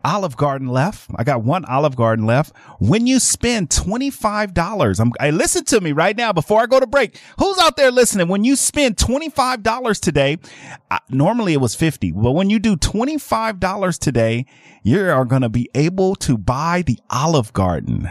Olive 0.04 0.36
Garden 0.36 0.68
left. 0.68 1.10
I 1.16 1.24
got 1.24 1.42
one 1.42 1.64
Olive 1.64 1.96
Garden 1.96 2.26
left. 2.26 2.54
When 2.78 3.06
you 3.06 3.20
spend 3.20 3.70
$25, 3.70 5.00
I'm, 5.00 5.12
I 5.20 5.30
listen 5.30 5.64
to 5.66 5.80
me 5.80 5.92
right 5.92 6.16
now 6.16 6.32
before 6.32 6.60
I 6.60 6.66
go 6.66 6.80
to 6.80 6.86
break. 6.86 7.18
Who's 7.38 7.58
out 7.58 7.76
there 7.76 7.90
listening? 7.90 8.28
When 8.28 8.44
you 8.44 8.56
spend 8.56 8.96
$25 8.96 10.00
today, 10.00 10.38
I, 10.90 10.98
normally 11.08 11.52
it 11.52 11.60
was 11.60 11.74
50, 11.74 12.12
but 12.12 12.32
when 12.32 12.50
you 12.50 12.58
do 12.58 12.76
$25 12.76 13.98
today, 13.98 14.46
you 14.82 15.08
are 15.08 15.24
going 15.24 15.42
to 15.42 15.48
be 15.48 15.70
able 15.74 16.16
to 16.16 16.36
buy 16.36 16.82
the 16.82 16.98
Olive 17.10 17.52
Garden. 17.52 18.08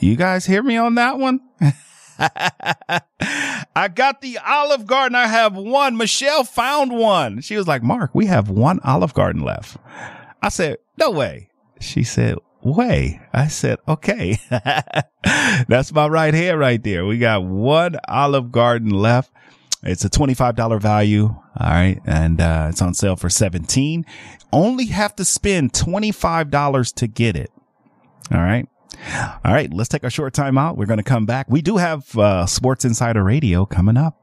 You 0.00 0.16
guys 0.16 0.46
hear 0.46 0.62
me 0.62 0.76
on 0.76 0.94
that 0.96 1.18
one? 1.18 1.40
I 2.18 3.88
got 3.88 4.20
the 4.20 4.38
Olive 4.44 4.86
Garden. 4.86 5.14
I 5.14 5.28
have 5.28 5.54
one. 5.54 5.96
Michelle 5.96 6.44
found 6.44 6.92
one. 6.92 7.40
She 7.40 7.56
was 7.56 7.68
like, 7.68 7.82
Mark, 7.82 8.14
we 8.14 8.26
have 8.26 8.48
one 8.48 8.80
Olive 8.84 9.14
Garden 9.14 9.42
left. 9.42 9.76
I 10.42 10.48
said, 10.48 10.78
no 10.96 11.10
way. 11.10 11.50
She 11.80 12.02
said, 12.04 12.36
way. 12.62 13.20
I 13.32 13.48
said, 13.48 13.78
okay. 13.86 14.38
That's 15.68 15.92
my 15.92 16.06
right 16.08 16.34
hand 16.34 16.58
right 16.58 16.82
there. 16.82 17.06
We 17.06 17.18
got 17.18 17.44
one 17.44 17.96
Olive 18.08 18.52
Garden 18.52 18.90
left. 18.90 19.32
It's 19.82 20.04
a 20.04 20.10
$25 20.10 20.80
value. 20.80 21.26
All 21.26 21.44
right. 21.70 22.00
And, 22.04 22.40
uh, 22.40 22.68
it's 22.70 22.82
on 22.82 22.94
sale 22.94 23.16
for 23.16 23.30
17. 23.30 24.04
Only 24.52 24.86
have 24.86 25.14
to 25.16 25.24
spend 25.24 25.72
$25 25.72 26.94
to 26.94 27.06
get 27.06 27.36
it. 27.36 27.50
All 28.32 28.40
right. 28.40 28.68
All 29.44 29.52
right. 29.52 29.72
Let's 29.72 29.88
take 29.88 30.04
a 30.04 30.10
short 30.10 30.34
time 30.34 30.58
out. 30.58 30.76
We're 30.76 30.86
going 30.86 30.98
to 30.98 31.04
come 31.04 31.26
back. 31.26 31.46
We 31.48 31.62
do 31.62 31.76
have, 31.76 32.16
uh, 32.18 32.46
Sports 32.46 32.84
Insider 32.84 33.22
Radio 33.22 33.64
coming 33.66 33.96
up. 33.96 34.20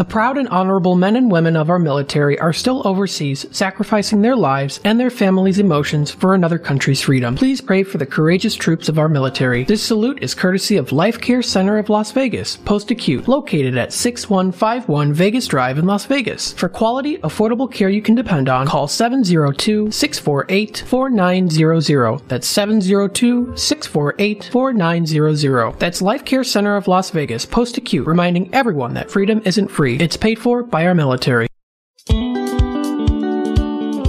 The 0.00 0.06
proud 0.06 0.38
and 0.38 0.48
honorable 0.48 0.94
men 0.94 1.14
and 1.14 1.30
women 1.30 1.56
of 1.56 1.68
our 1.68 1.78
military 1.78 2.38
are 2.38 2.54
still 2.54 2.80
overseas, 2.88 3.44
sacrificing 3.50 4.22
their 4.22 4.34
lives 4.34 4.80
and 4.82 4.98
their 4.98 5.10
families' 5.10 5.58
emotions 5.58 6.10
for 6.10 6.32
another 6.32 6.58
country's 6.58 7.02
freedom. 7.02 7.36
Please 7.36 7.60
pray 7.60 7.82
for 7.82 7.98
the 7.98 8.06
courageous 8.06 8.54
troops 8.54 8.88
of 8.88 8.98
our 8.98 9.10
military. 9.10 9.64
This 9.64 9.82
salute 9.82 10.22
is 10.22 10.34
courtesy 10.34 10.78
of 10.78 10.90
Life 10.90 11.20
Care 11.20 11.42
Center 11.42 11.76
of 11.76 11.90
Las 11.90 12.12
Vegas, 12.12 12.56
post 12.56 12.90
acute, 12.90 13.28
located 13.28 13.76
at 13.76 13.92
6151 13.92 15.12
Vegas 15.12 15.46
Drive 15.46 15.76
in 15.76 15.84
Las 15.84 16.06
Vegas. 16.06 16.54
For 16.54 16.70
quality, 16.70 17.18
affordable 17.18 17.70
care 17.70 17.90
you 17.90 18.00
can 18.00 18.14
depend 18.14 18.48
on, 18.48 18.66
call 18.66 18.88
702 18.88 19.90
648 19.90 20.82
4900. 20.86 22.26
That's 22.26 22.46
702 22.46 23.54
648 23.54 24.48
4900. 24.50 25.78
That's 25.78 26.00
Life 26.00 26.24
Care 26.24 26.42
Center 26.42 26.76
of 26.76 26.88
Las 26.88 27.10
Vegas, 27.10 27.44
post 27.44 27.76
acute, 27.76 28.06
reminding 28.06 28.48
everyone 28.54 28.94
that 28.94 29.10
freedom 29.10 29.42
isn't 29.44 29.68
free 29.68 29.89
free. 29.98 30.04
It's 30.04 30.16
paid 30.16 30.38
for 30.38 30.62
by 30.62 30.86
our 30.86 30.94
military. 30.94 31.46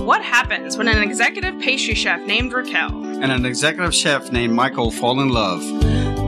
What 0.06 0.22
happens 0.24 0.78
when 0.78 0.88
an 0.88 1.02
executive 1.02 1.60
pastry 1.60 1.96
chef 1.96 2.22
named 2.22 2.54
Raquel 2.54 3.04
and 3.22 3.32
an 3.32 3.46
executive 3.46 3.94
chef 3.94 4.32
named 4.32 4.54
Michael 4.54 4.92
fall 4.92 5.20
in 5.22 5.30
love? 5.30 5.62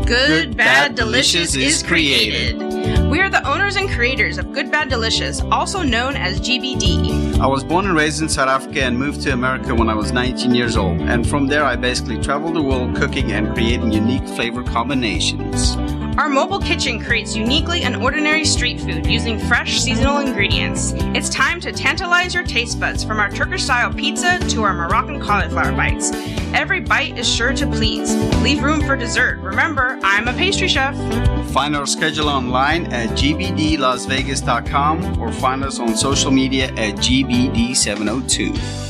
Good, 0.05 0.27
Good 0.27 0.57
Bad, 0.57 0.95
Delicious, 0.95 1.53
Delicious 1.53 1.81
is 1.81 1.87
created. 1.87 2.61
We 3.09 3.21
are 3.21 3.29
the 3.29 3.47
owners 3.47 3.77
and 3.77 3.89
creators 3.89 4.37
of 4.37 4.51
Good 4.51 4.69
Bad 4.69 4.89
Delicious, 4.89 5.41
also 5.41 5.81
known 5.81 6.15
as 6.15 6.41
GBD. 6.41 7.39
I 7.39 7.47
was 7.47 7.63
born 7.63 7.85
and 7.85 7.95
raised 7.95 8.21
in 8.21 8.27
South 8.27 8.49
Africa 8.49 8.83
and 8.83 8.97
moved 8.97 9.21
to 9.21 9.31
America 9.31 9.73
when 9.73 9.89
I 9.89 9.93
was 9.93 10.11
19 10.11 10.53
years 10.53 10.75
old. 10.75 10.99
And 11.01 11.27
from 11.27 11.47
there, 11.47 11.63
I 11.63 11.75
basically 11.75 12.19
traveled 12.21 12.55
the 12.55 12.61
world 12.61 12.95
cooking 12.95 13.31
and 13.31 13.53
creating 13.53 13.91
unique 13.93 14.27
flavor 14.27 14.63
combinations. 14.63 15.77
Our 16.17 16.29
mobile 16.29 16.59
kitchen 16.59 17.03
creates 17.03 17.35
uniquely 17.35 17.81
and 17.81 17.95
ordinary 17.95 18.45
street 18.45 18.79
food 18.79 19.07
using 19.07 19.39
fresh 19.39 19.79
seasonal 19.79 20.19
ingredients. 20.19 20.93
It's 21.15 21.27
time 21.27 21.59
to 21.61 21.71
tantalize 21.71 22.35
your 22.35 22.43
taste 22.43 22.79
buds 22.79 23.03
from 23.03 23.19
our 23.19 23.31
Turkish 23.31 23.63
style 23.63 23.91
pizza 23.91 24.37
to 24.49 24.61
our 24.61 24.75
Moroccan 24.75 25.19
cauliflower 25.19 25.71
bites. 25.71 26.11
Every 26.53 26.81
bite 26.81 27.17
is 27.17 27.27
sure 27.27 27.51
to 27.53 27.65
please. 27.65 28.13
Leave 28.43 28.61
room 28.61 28.81
for 28.81 28.95
dessert. 28.95 29.39
Remember, 29.39 29.99
I'm 30.03 30.27
a 30.27 30.33
pastry 30.33 30.67
chef. 30.67 30.95
Find 31.51 31.75
our 31.75 31.87
schedule 31.87 32.29
online 32.29 32.93
at 32.93 33.09
gbdlasvegas.com 33.17 35.19
or 35.19 35.31
find 35.31 35.63
us 35.63 35.79
on 35.79 35.97
social 35.97 36.29
media 36.29 36.67
at 36.73 36.97
gbd702 36.97 38.83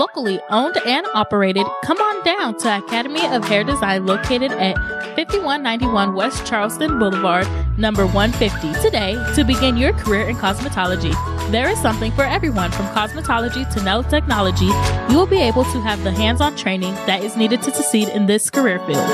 locally 0.00 0.40
owned 0.48 0.78
and 0.86 1.06
operated, 1.14 1.66
come 1.84 1.98
on 1.98 2.24
down 2.24 2.56
to 2.56 2.78
Academy 2.78 3.22
of 3.26 3.44
Hair 3.44 3.64
Design 3.64 4.06
located 4.06 4.50
at 4.52 4.74
5191 5.20 6.14
West 6.14 6.46
Charleston 6.46 6.98
Boulevard, 6.98 7.46
number 7.76 8.06
150 8.06 8.72
today 8.80 9.22
to 9.34 9.44
begin 9.44 9.76
your 9.76 9.92
career 9.92 10.26
in 10.26 10.34
cosmetology. 10.34 11.12
There 11.50 11.68
is 11.68 11.78
something 11.82 12.10
for 12.12 12.22
everyone 12.22 12.70
from 12.70 12.86
cosmetology 12.86 13.70
to 13.74 13.82
nail 13.82 14.02
technology. 14.02 14.70
You 15.10 15.18
will 15.18 15.26
be 15.26 15.42
able 15.42 15.64
to 15.64 15.80
have 15.82 16.02
the 16.04 16.10
hands-on 16.10 16.56
training 16.56 16.94
that 17.04 17.22
is 17.22 17.36
needed 17.36 17.60
to 17.64 17.70
succeed 17.70 18.08
in 18.08 18.24
this 18.24 18.48
career 18.48 18.78
field. 18.86 19.06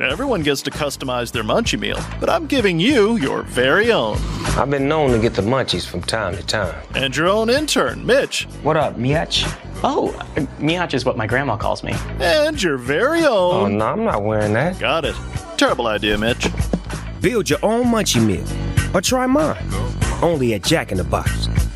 Everyone 0.00 0.42
gets 0.42 0.60
to 0.62 0.72
customize 0.72 1.30
their 1.30 1.44
munchie 1.44 1.78
meal, 1.78 2.00
but 2.18 2.28
I'm 2.28 2.48
giving 2.48 2.80
you 2.80 3.14
your 3.16 3.42
very 3.42 3.92
own. 3.92 4.16
I've 4.56 4.68
been 4.68 4.88
known 4.88 5.12
to 5.12 5.20
get 5.20 5.34
the 5.34 5.42
munchies 5.42 5.86
from 5.86 6.02
time 6.02 6.34
to 6.36 6.44
time. 6.44 6.74
And 6.96 7.16
your 7.16 7.28
own 7.28 7.48
intern, 7.48 8.04
Mitch. 8.04 8.48
What 8.64 8.76
up, 8.76 8.96
Miach? 8.96 9.46
Oh, 9.84 10.08
uh, 10.18 10.40
Miach 10.58 10.94
is 10.94 11.04
what 11.04 11.16
my 11.16 11.28
grandma 11.28 11.56
calls 11.56 11.84
me. 11.84 11.92
And 12.18 12.60
your 12.60 12.76
very 12.76 13.20
own. 13.20 13.54
Oh, 13.54 13.68
no, 13.68 13.86
I'm 13.86 14.02
not 14.02 14.24
wearing 14.24 14.52
that. 14.54 14.80
Got 14.80 15.04
it. 15.04 15.14
Terrible 15.56 15.86
idea, 15.86 16.18
Mitch. 16.18 16.48
Build 17.20 17.48
your 17.48 17.60
own 17.62 17.86
munchie 17.86 18.24
meal, 18.24 18.44
or 18.96 19.00
try 19.00 19.26
mine. 19.26 19.64
Only 20.20 20.54
at 20.54 20.64
Jack 20.64 20.90
in 20.90 20.98
the 20.98 21.04
Box. 21.04 21.46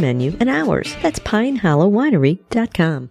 menu, 0.00 0.36
and 0.40 0.48
hours. 0.48 0.96
That's 1.02 1.18
pinehollowwinery.com. 1.20 3.10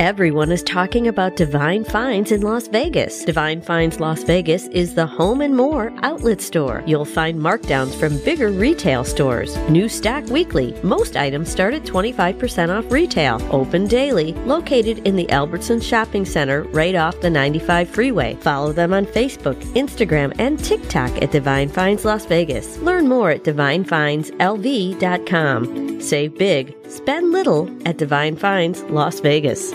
Everyone 0.00 0.50
is 0.50 0.62
talking 0.62 1.08
about 1.08 1.36
Divine 1.36 1.84
Finds 1.84 2.32
in 2.32 2.40
Las 2.40 2.68
Vegas. 2.68 3.22
Divine 3.22 3.60
Finds 3.60 4.00
Las 4.00 4.22
Vegas 4.22 4.66
is 4.68 4.94
the 4.94 5.04
home 5.04 5.42
and 5.42 5.54
more 5.54 5.92
outlet 6.02 6.40
store. 6.40 6.82
You'll 6.86 7.04
find 7.04 7.38
markdowns 7.38 7.94
from 8.00 8.16
bigger 8.24 8.50
retail 8.50 9.04
stores. 9.04 9.58
New 9.68 9.90
stock 9.90 10.24
weekly. 10.28 10.74
Most 10.82 11.18
items 11.18 11.50
start 11.50 11.74
at 11.74 11.82
25% 11.82 12.70
off 12.70 12.90
retail. 12.90 13.46
Open 13.54 13.86
daily. 13.86 14.32
Located 14.46 15.06
in 15.06 15.16
the 15.16 15.30
Albertson 15.30 15.82
Shopping 15.82 16.24
Center 16.24 16.62
right 16.72 16.94
off 16.94 17.20
the 17.20 17.28
95 17.28 17.86
freeway. 17.86 18.36
Follow 18.36 18.72
them 18.72 18.94
on 18.94 19.04
Facebook, 19.04 19.62
Instagram, 19.74 20.34
and 20.38 20.58
TikTok 20.58 21.10
at 21.20 21.30
Divine 21.30 21.68
Finds 21.68 22.06
Las 22.06 22.24
Vegas. 22.24 22.78
Learn 22.78 23.06
more 23.06 23.32
at 23.32 23.44
divinefindslv.com. 23.44 26.00
Save 26.00 26.38
big, 26.38 26.79
spend 26.90 27.32
little 27.32 27.70
at 27.86 27.96
Divine 27.96 28.36
Finds 28.36 28.82
Las 28.84 29.20
Vegas. 29.20 29.72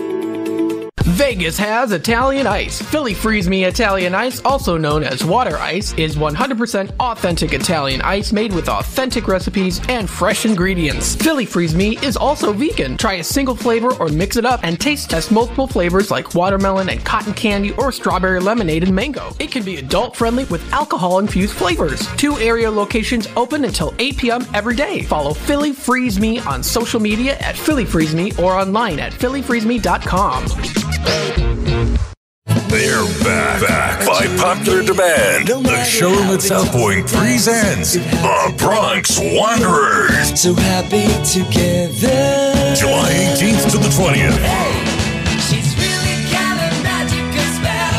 Vegas 1.10 1.56
has 1.56 1.92
Italian 1.92 2.48
Ice. 2.48 2.82
Philly 2.82 3.14
Freeze 3.14 3.48
Me 3.48 3.64
Italian 3.64 4.12
Ice, 4.12 4.42
also 4.44 4.76
known 4.76 5.04
as 5.04 5.24
water 5.24 5.56
ice, 5.56 5.94
is 5.94 6.16
100% 6.16 6.90
authentic 6.98 7.52
Italian 7.52 8.02
ice 8.02 8.32
made 8.32 8.52
with 8.52 8.68
authentic 8.68 9.28
recipes 9.28 9.80
and 9.88 10.10
fresh 10.10 10.44
ingredients. 10.44 11.14
Philly 11.14 11.46
Freeze 11.46 11.76
Me 11.76 11.96
is 11.98 12.16
also 12.16 12.52
vegan. 12.52 12.96
Try 12.96 13.14
a 13.14 13.24
single 13.24 13.54
flavor 13.54 13.94
or 13.94 14.08
mix 14.08 14.36
it 14.36 14.44
up 14.44 14.58
and 14.64 14.80
taste 14.80 15.08
test 15.08 15.30
multiple 15.30 15.68
flavors 15.68 16.10
like 16.10 16.34
watermelon 16.34 16.88
and 16.88 17.04
cotton 17.04 17.34
candy 17.34 17.70
or 17.74 17.92
strawberry 17.92 18.40
lemonade 18.40 18.82
and 18.82 18.92
mango. 18.94 19.30
It 19.38 19.52
can 19.52 19.62
be 19.62 19.76
adult 19.76 20.16
friendly 20.16 20.42
with 20.46 20.72
alcohol 20.72 21.20
infused 21.20 21.54
flavors. 21.54 22.04
Two 22.16 22.36
area 22.38 22.68
locations 22.68 23.28
open 23.36 23.64
until 23.64 23.94
8 24.00 24.16
p.m. 24.16 24.44
every 24.54 24.74
day. 24.74 25.02
Follow 25.02 25.34
Philly 25.34 25.72
Freeze 25.72 26.18
Me 26.18 26.40
on 26.40 26.64
social 26.64 26.98
media 26.98 27.38
at 27.38 27.56
Philly 27.56 27.84
Freeze 27.84 28.14
Me 28.14 28.32
or 28.40 28.54
online 28.54 28.98
at 28.98 29.12
phillyfreezeme.com. 29.12 30.95
They're 32.68 33.04
back, 33.24 33.60
back 33.60 34.06
by 34.06 34.26
popular 34.36 34.82
demand. 34.82 35.46
The 35.48 35.84
showroom 35.84 36.28
at 36.28 36.42
South 36.42 36.70
Point 36.72 37.06
presents 37.06 37.94
the 37.94 38.54
Bronx 38.58 39.18
Wanderers. 39.18 40.40
So 40.40 40.54
happy 40.54 41.06
together. 41.24 42.74
July 42.74 43.12
18th 43.38 43.70
to 43.70 43.78
the 43.78 43.88
20th. 43.88 44.85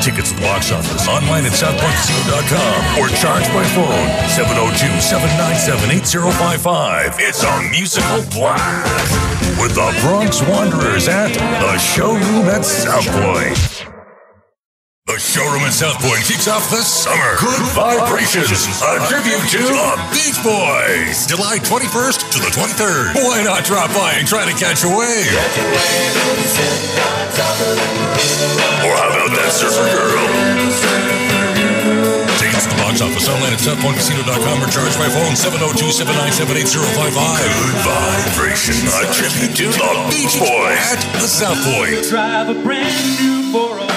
Tickets 0.08 0.32
at 0.32 0.38
the 0.38 0.42
box 0.42 0.72
office, 0.72 1.06
online 1.10 1.44
at 1.44 1.52
southpointcasino.com, 1.52 3.04
or 3.04 3.10
charge 3.20 3.44
by 3.52 3.66
phone 3.76 4.08
702 4.32 5.02
797 5.02 5.92
8055. 5.92 7.18
It's 7.20 7.44
a 7.44 7.62
musical 7.70 8.24
blast 8.32 9.60
with 9.60 9.76
the 9.76 9.92
Bronx 10.08 10.42
Wanderers 10.44 11.10
at 11.10 11.34
the 11.34 11.78
showroom 11.78 12.48
at 12.48 12.64
South 12.64 13.06
Point. 13.20 13.77
The 15.18 15.26
showroom 15.26 15.66
at 15.66 15.74
South 15.74 15.98
Point 15.98 16.22
kicks 16.30 16.46
off 16.46 16.70
the 16.70 16.78
summer. 16.86 17.42
Good 17.42 17.66
Vibrations, 17.74 18.54
a 18.54 19.02
tribute 19.10 19.42
to 19.50 19.66
the 19.66 19.98
Beach 20.14 20.38
Boys. 20.46 21.26
July 21.26 21.58
21st 21.58 22.38
to 22.38 22.46
the 22.46 22.54
23rd. 22.54 23.18
Why 23.26 23.42
not 23.42 23.66
drop 23.66 23.90
by 23.98 24.14
and 24.14 24.30
try 24.30 24.46
to 24.46 24.54
catch 24.54 24.86
a 24.86 24.90
wave? 24.94 25.26
Or 28.86 28.94
how 28.94 29.10
about 29.10 29.34
that 29.34 29.50
surfer 29.50 29.90
girl? 29.90 30.22
Tickets 32.38 32.70
at 32.70 32.78
the 32.78 32.78
box 32.78 33.02
office 33.02 33.26
online 33.26 33.58
at 33.58 33.62
southpointcasino.com 33.66 34.62
or 34.62 34.70
charge 34.70 34.94
by 35.02 35.10
phone 35.10 35.34
702-797-8055. 35.34 36.46
Good 36.46 37.74
Vibration, 37.82 38.86
a 38.86 39.10
tribute 39.10 39.58
to 39.66 39.74
the 39.74 40.14
Beach 40.14 40.38
Boys 40.38 40.78
at 40.94 41.02
the 41.18 41.26
South 41.26 41.58
Point. 41.74 42.06
Drive 42.06 42.54
a 42.54 42.58
brand 42.62 42.94
new 43.18 43.50
409. 43.50 43.97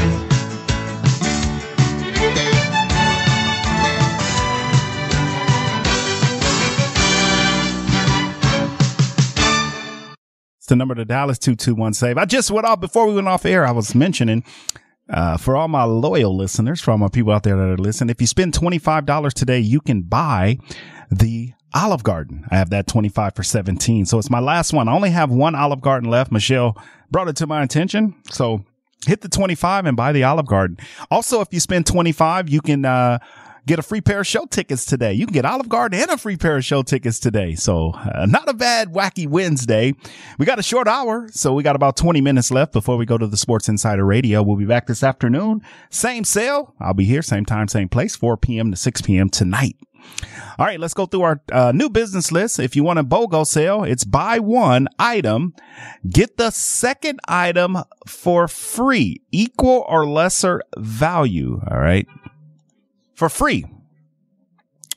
The 10.71 10.75
number 10.77 10.95
to 10.95 11.05
Dallas 11.05 11.37
221 11.37 11.93
save. 11.93 12.17
I 12.17 12.25
just 12.25 12.49
went 12.49 12.65
off 12.65 12.79
before 12.79 13.05
we 13.05 13.13
went 13.13 13.27
off 13.27 13.45
air. 13.45 13.67
I 13.67 13.71
was 13.71 13.93
mentioning, 13.93 14.43
uh, 15.09 15.35
for 15.35 15.57
all 15.57 15.67
my 15.67 15.83
loyal 15.83 16.35
listeners, 16.35 16.79
for 16.79 16.91
all 16.91 16.97
my 16.97 17.09
people 17.09 17.33
out 17.33 17.43
there 17.43 17.57
that 17.57 17.69
are 17.69 17.77
listening, 17.77 18.09
if 18.09 18.21
you 18.21 18.27
spend 18.27 18.53
$25 18.53 19.33
today, 19.33 19.59
you 19.59 19.81
can 19.81 20.01
buy 20.01 20.57
the 21.11 21.51
Olive 21.73 22.03
Garden. 22.03 22.45
I 22.49 22.55
have 22.57 22.69
that 22.69 22.87
25 22.87 23.35
for 23.35 23.43
17. 23.43 24.05
So 24.05 24.17
it's 24.17 24.29
my 24.29 24.39
last 24.39 24.71
one. 24.71 24.87
I 24.87 24.93
only 24.93 25.09
have 25.09 25.29
one 25.29 25.55
Olive 25.55 25.81
Garden 25.81 26.09
left. 26.09 26.31
Michelle 26.31 26.81
brought 27.11 27.27
it 27.27 27.35
to 27.37 27.47
my 27.47 27.63
attention. 27.63 28.15
So 28.31 28.63
hit 29.05 29.19
the 29.19 29.29
25 29.29 29.85
and 29.85 29.97
buy 29.97 30.13
the 30.13 30.23
Olive 30.23 30.47
Garden. 30.47 30.77
Also, 31.09 31.41
if 31.41 31.49
you 31.51 31.59
spend 31.59 31.85
25, 31.85 32.47
you 32.47 32.61
can, 32.61 32.85
uh, 32.85 33.19
get 33.65 33.79
a 33.79 33.81
free 33.81 34.01
pair 34.01 34.21
of 34.21 34.27
show 34.27 34.45
tickets 34.45 34.85
today. 34.85 35.13
You 35.13 35.25
can 35.25 35.33
get 35.33 35.45
Olive 35.45 35.69
Garden 35.69 35.99
and 35.99 36.11
a 36.11 36.17
free 36.17 36.37
pair 36.37 36.57
of 36.57 36.65
show 36.65 36.83
tickets 36.83 37.19
today. 37.19 37.55
So 37.55 37.91
uh, 37.91 38.25
not 38.25 38.49
a 38.49 38.53
bad 38.53 38.89
wacky 38.93 39.27
Wednesday. 39.27 39.93
We 40.37 40.45
got 40.45 40.59
a 40.59 40.63
short 40.63 40.87
hour. 40.87 41.27
So 41.31 41.53
we 41.53 41.63
got 41.63 41.75
about 41.75 41.97
20 41.97 42.21
minutes 42.21 42.51
left 42.51 42.73
before 42.73 42.97
we 42.97 43.05
go 43.05 43.17
to 43.17 43.27
the 43.27 43.37
Sports 43.37 43.69
Insider 43.69 44.05
Radio. 44.05 44.41
We'll 44.41 44.57
be 44.57 44.65
back 44.65 44.87
this 44.87 45.03
afternoon. 45.03 45.61
Same 45.89 46.23
sale. 46.23 46.73
I'll 46.79 46.93
be 46.93 47.05
here. 47.05 47.21
Same 47.21 47.45
time, 47.45 47.67
same 47.67 47.89
place, 47.89 48.15
4 48.15 48.37
p.m. 48.37 48.71
to 48.71 48.77
6 48.77 49.01
p.m. 49.01 49.29
tonight. 49.29 49.77
All 50.57 50.65
right, 50.65 50.79
let's 50.79 50.93
go 50.93 51.05
through 51.05 51.21
our 51.21 51.41
uh, 51.51 51.71
new 51.73 51.89
business 51.89 52.31
list. 52.31 52.59
If 52.59 52.75
you 52.75 52.83
want 52.83 52.99
a 52.99 53.03
BOGO 53.03 53.45
sale, 53.45 53.83
it's 53.83 54.03
buy 54.03 54.39
one 54.39 54.87
item, 54.99 55.53
get 56.07 56.37
the 56.37 56.51
second 56.51 57.19
item 57.27 57.77
for 58.07 58.47
free, 58.47 59.21
equal 59.31 59.85
or 59.87 60.05
lesser 60.07 60.61
value. 60.77 61.61
All 61.69 61.79
right, 61.79 62.07
for 63.21 63.29
free. 63.29 63.63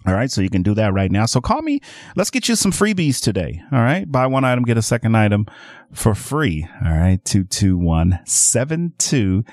All 0.07 0.15
right, 0.15 0.31
so 0.31 0.41
you 0.41 0.49
can 0.49 0.63
do 0.63 0.73
that 0.77 0.95
right 0.95 1.13
now. 1.13 1.27
So 1.27 1.43
call 1.43 1.61
me. 1.61 1.81
Let's 2.17 2.31
get 2.31 2.49
you 2.49 2.57
some 2.57 2.73
freebies 2.73 3.21
today. 3.21 3.61
All 3.71 3.81
right, 3.81 4.11
buy 4.11 4.27
one 4.27 4.47
item, 4.47 4.65
get 4.65 4.79
a 4.79 4.83
second 4.83 5.15
item 5.15 5.45
for 5.93 6.15
free. 6.15 6.67
All 6.83 6.93
right, 6.93 7.23
two 7.23 7.45
two 7.45 7.77
one 7.77 8.21
seven 8.25 8.95
two. 8.97 9.45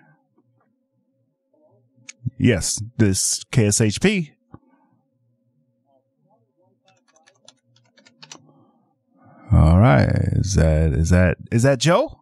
Yes, 2.37 2.81
this 2.97 3.43
KSHP. 3.45 4.31
All 9.51 9.79
right. 9.79 10.09
Is 10.33 10.55
that 10.55 10.93
is 10.93 11.09
that 11.09 11.37
is 11.51 11.63
that 11.63 11.79
Joe? 11.79 12.19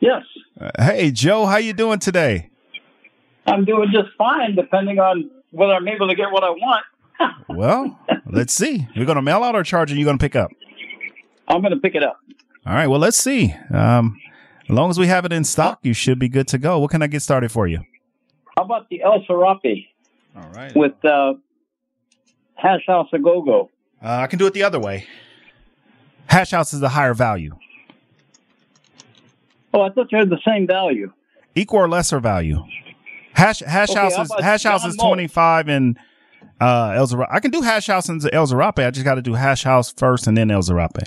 Yes. 0.00 0.22
Uh, 0.60 0.70
hey 0.82 1.10
Joe, 1.10 1.46
how 1.46 1.58
you 1.58 1.72
doing 1.72 2.00
today? 2.00 2.50
I'm 3.48 3.64
doing 3.64 3.90
just 3.92 4.08
fine, 4.16 4.54
depending 4.54 4.98
on 4.98 5.30
whether 5.50 5.74
I'm 5.74 5.88
able 5.88 6.08
to 6.08 6.14
get 6.14 6.30
what 6.30 6.44
I 6.44 6.50
want. 6.50 6.84
well, 7.48 7.98
let's 8.26 8.52
see. 8.52 8.86
You're 8.94 9.06
going 9.06 9.16
to 9.16 9.22
mail 9.22 9.42
out 9.42 9.54
or 9.54 9.62
charge, 9.62 9.90
and 9.90 9.98
you're 9.98 10.06
going 10.06 10.18
to 10.18 10.22
pick 10.22 10.36
up? 10.36 10.50
I'm 11.48 11.60
going 11.60 11.72
to 11.72 11.80
pick 11.80 11.94
it 11.94 12.02
up. 12.02 12.20
All 12.66 12.74
right. 12.74 12.86
Well, 12.86 13.00
let's 13.00 13.16
see. 13.16 13.54
Um, 13.72 14.20
as 14.64 14.70
long 14.70 14.90
as 14.90 14.98
we 14.98 15.06
have 15.06 15.24
it 15.24 15.32
in 15.32 15.44
stock, 15.44 15.78
you 15.82 15.94
should 15.94 16.18
be 16.18 16.28
good 16.28 16.46
to 16.48 16.58
go. 16.58 16.78
What 16.78 16.90
can 16.90 17.02
I 17.02 17.06
get 17.06 17.22
started 17.22 17.50
for 17.50 17.66
you? 17.66 17.80
How 18.56 18.64
about 18.64 18.88
the 18.90 19.02
El 19.02 19.24
Serape? 19.26 19.88
All 20.36 20.50
right. 20.54 20.74
With 20.76 21.02
uh, 21.04 21.34
Hash 22.54 22.86
House 22.86 23.08
a 23.12 23.18
Go 23.18 23.42
Go. 23.42 23.70
Uh, 24.02 24.08
I 24.08 24.26
can 24.26 24.38
do 24.38 24.46
it 24.46 24.52
the 24.52 24.62
other 24.62 24.78
way. 24.78 25.06
Hash 26.26 26.50
House 26.50 26.74
is 26.74 26.82
a 26.82 26.88
higher 26.90 27.14
value. 27.14 27.56
Oh, 29.72 29.82
I 29.82 29.90
thought 29.90 30.12
you 30.12 30.18
had 30.18 30.30
the 30.30 30.40
same 30.46 30.66
value. 30.66 31.12
Equal 31.54 31.80
or 31.80 31.88
lesser 31.88 32.20
value. 32.20 32.64
Hash 33.38 33.60
Hash 33.60 33.90
Okay, 33.90 34.00
House 34.00 34.18
is 34.18 34.32
Hash 34.40 34.62
House 34.64 34.84
is 34.84 34.96
twenty 34.96 35.28
five 35.28 35.68
and 35.68 35.96
uh 36.60 36.92
El 36.96 37.06
Zarape. 37.06 37.28
I 37.30 37.40
can 37.40 37.50
do 37.50 37.62
Hash 37.62 37.86
House 37.86 38.08
and 38.08 38.20
El 38.32 38.46
Zarape. 38.46 38.84
I 38.86 38.90
just 38.90 39.04
got 39.04 39.14
to 39.14 39.22
do 39.22 39.34
Hash 39.34 39.62
House 39.62 39.92
first 39.92 40.26
and 40.26 40.36
then 40.36 40.50
El 40.50 40.60
Zarape. 40.62 41.06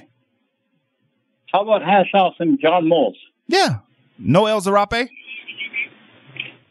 How 1.51 1.61
about 1.61 1.83
Hash 1.83 2.09
House 2.13 2.35
and 2.39 2.59
John 2.59 2.87
Mull's? 2.87 3.17
Yeah. 3.47 3.79
No 4.17 4.45
El 4.45 4.61
Zarape? 4.61 5.09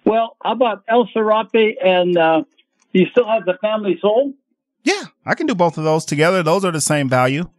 Well, 0.05 0.37
how 0.42 0.53
about 0.53 0.83
El 0.88 1.07
Serape 1.12 1.77
and 1.85 2.16
uh, 2.16 2.42
you 2.92 3.07
still 3.11 3.27
have 3.29 3.44
the 3.44 3.59
Family 3.61 3.99
Soul? 4.01 4.33
Yeah, 4.83 5.05
I 5.27 5.35
can 5.35 5.46
do 5.46 5.55
both 5.55 5.77
of 5.77 5.85
those 5.85 6.07
together. 6.07 6.42
Those 6.42 6.64
are 6.64 6.73
the 6.73 6.81
same 6.81 7.09
value. 7.09 7.51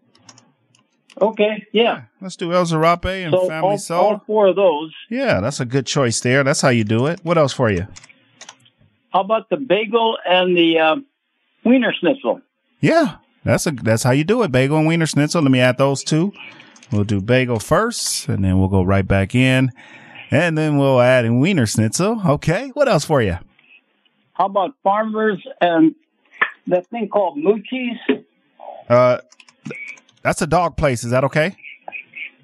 Okay, 1.19 1.65
yeah. 1.73 2.03
Let's 2.21 2.35
do 2.35 2.53
El 2.53 2.63
Zarape 2.65 3.25
and 3.25 3.33
So 3.33 3.47
Family 3.47 3.69
all, 3.71 3.77
Soul. 3.77 4.03
all 4.05 4.23
four 4.25 4.47
of 4.47 4.55
those. 4.55 4.93
Yeah, 5.09 5.41
that's 5.41 5.59
a 5.59 5.65
good 5.65 5.85
choice 5.85 6.19
there. 6.21 6.43
That's 6.43 6.61
how 6.61 6.69
you 6.69 6.83
do 6.83 7.07
it. 7.07 7.19
What 7.23 7.37
else 7.37 7.51
for 7.53 7.69
you? 7.69 7.87
How 9.11 9.19
about 9.21 9.49
the 9.49 9.57
bagel 9.57 10.17
and 10.25 10.55
the 10.55 10.79
uh, 10.79 10.95
Wienerschnitzel? 11.65 12.41
Yeah, 12.79 13.17
that's 13.43 13.67
a 13.67 13.71
that's 13.71 14.03
how 14.03 14.11
you 14.11 14.23
do 14.23 14.41
it. 14.43 14.51
Bagel 14.51 14.77
and 14.77 14.87
Wienerschnitzel. 14.87 15.41
Let 15.41 15.51
me 15.51 15.59
add 15.59 15.77
those 15.77 16.03
two. 16.03 16.31
We'll 16.91 17.03
do 17.03 17.21
bagel 17.21 17.59
first, 17.59 18.27
and 18.29 18.43
then 18.43 18.59
we'll 18.59 18.67
go 18.69 18.81
right 18.83 19.07
back 19.07 19.35
in, 19.35 19.71
and 20.29 20.57
then 20.57 20.77
we'll 20.77 21.01
add 21.01 21.25
in 21.25 21.41
Wienerschnitzel. 21.41 22.25
Okay, 22.25 22.69
what 22.73 22.87
else 22.87 23.05
for 23.05 23.21
you? 23.21 23.37
How 24.33 24.45
about 24.45 24.75
Farmers 24.81 25.45
and 25.59 25.93
that 26.67 26.87
thing 26.87 27.09
called 27.09 27.37
Moochies? 27.37 27.97
Uh, 28.89 29.19
that's 30.23 30.41
a 30.41 30.47
dog 30.47 30.77
place. 30.77 31.03
Is 31.03 31.11
that 31.11 31.23
okay? 31.25 31.55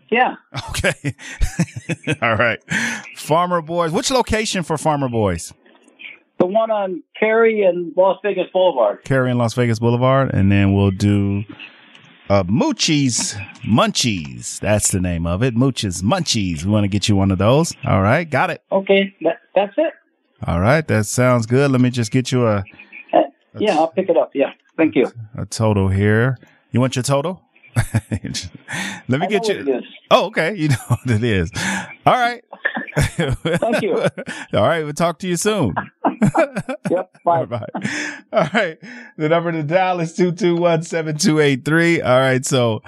Yeah. 0.10 0.36
Okay. 0.70 1.16
All 2.22 2.36
right. 2.36 2.60
Farmer 3.18 3.62
Boys. 3.62 3.92
Which 3.92 4.12
location 4.12 4.64
for 4.64 4.78
Farmer 4.78 5.10
Boys? 5.10 5.54
The 6.40 6.46
one 6.46 6.70
on 6.72 7.02
Carey 7.20 7.64
and 7.64 7.94
Las 7.98 8.18
Vegas 8.24 8.46
Boulevard. 8.54 9.04
Carey 9.04 9.30
and 9.32 9.40
Las 9.40 9.54
Vegas 9.56 9.80
Boulevard, 9.80 10.32
and 10.34 10.52
then 10.52 10.74
we'll 10.74 10.92
do 10.92 11.44
uh 12.30 12.44
Moochie's 12.44 13.34
Munchies. 13.68 14.60
That's 14.60 14.92
the 14.92 15.00
name 15.00 15.26
of 15.26 15.42
it. 15.42 15.56
Mooch's 15.56 16.02
Munchies. 16.04 16.64
We 16.64 16.72
want 16.72 16.84
to 16.84 16.88
get 16.90 17.10
you 17.10 17.16
one 17.16 17.32
of 17.32 17.38
those. 17.40 17.74
All 17.86 18.02
right, 18.02 18.30
got 18.30 18.50
it. 18.52 18.62
Okay, 18.72 19.16
that, 19.22 19.40
that's 19.56 19.74
it. 19.78 19.94
All 20.46 20.60
right, 20.60 20.88
that 20.88 21.06
sounds 21.08 21.46
good. 21.48 21.72
Let 21.72 21.82
me 21.82 21.90
just 21.90 22.12
get 22.12 22.32
you 22.32 22.46
a 22.48 22.64
Yeah, 23.58 23.76
I'll 23.78 23.88
pick 23.88 24.10
it 24.10 24.18
up. 24.18 24.32
Yeah, 24.36 24.52
thank 24.78 24.96
you. 24.96 25.12
a 25.36 25.46
total 25.46 25.88
here. 25.88 26.38
You 26.72 26.80
want 26.80 26.96
your 26.96 27.04
total? 27.04 27.42
Let 29.08 29.20
me 29.20 29.28
get 29.28 29.48
you. 29.48 29.56
what 29.60 29.68
it 29.68 29.70
is. 29.70 29.84
Oh, 30.12 30.26
okay. 30.28 30.56
You 30.56 30.70
know 30.70 30.76
what 30.88 31.00
it 31.06 31.24
is. 31.24 31.52
All 32.06 32.14
right. 32.14 32.44
Thank 32.98 33.82
you. 33.82 33.94
All 34.54 34.64
right. 34.64 34.84
We'll 34.84 34.94
talk 34.94 35.20
to 35.20 35.28
you 35.28 35.38
soon. 35.38 35.76
yep. 36.90 37.12
Bye. 37.24 37.46
Bye. 37.46 37.68
All 38.34 38.50
right. 38.54 38.78
The 39.18 39.30
number 39.30 39.52
to 39.52 39.64
dial 39.64 40.00
is 40.00 40.18
221-7283. 40.18 42.04
All 42.06 42.20
right. 42.20 42.46
So, 42.46 42.82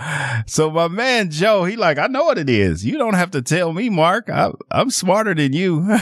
so 0.48 0.72
my 0.72 0.88
man 0.88 1.30
Joe, 1.30 1.66
he 1.66 1.76
like, 1.76 1.98
I 1.98 2.08
know 2.08 2.24
what 2.24 2.38
it 2.38 2.50
is. 2.50 2.86
You 2.86 2.98
don't 2.98 3.14
have 3.14 3.32
to 3.32 3.42
tell 3.42 3.74
me, 3.74 3.90
Mark. 3.90 4.30
I, 4.30 4.52
I'm 4.72 4.90
smarter 4.90 5.36
than 5.36 5.54
you. 5.54 5.98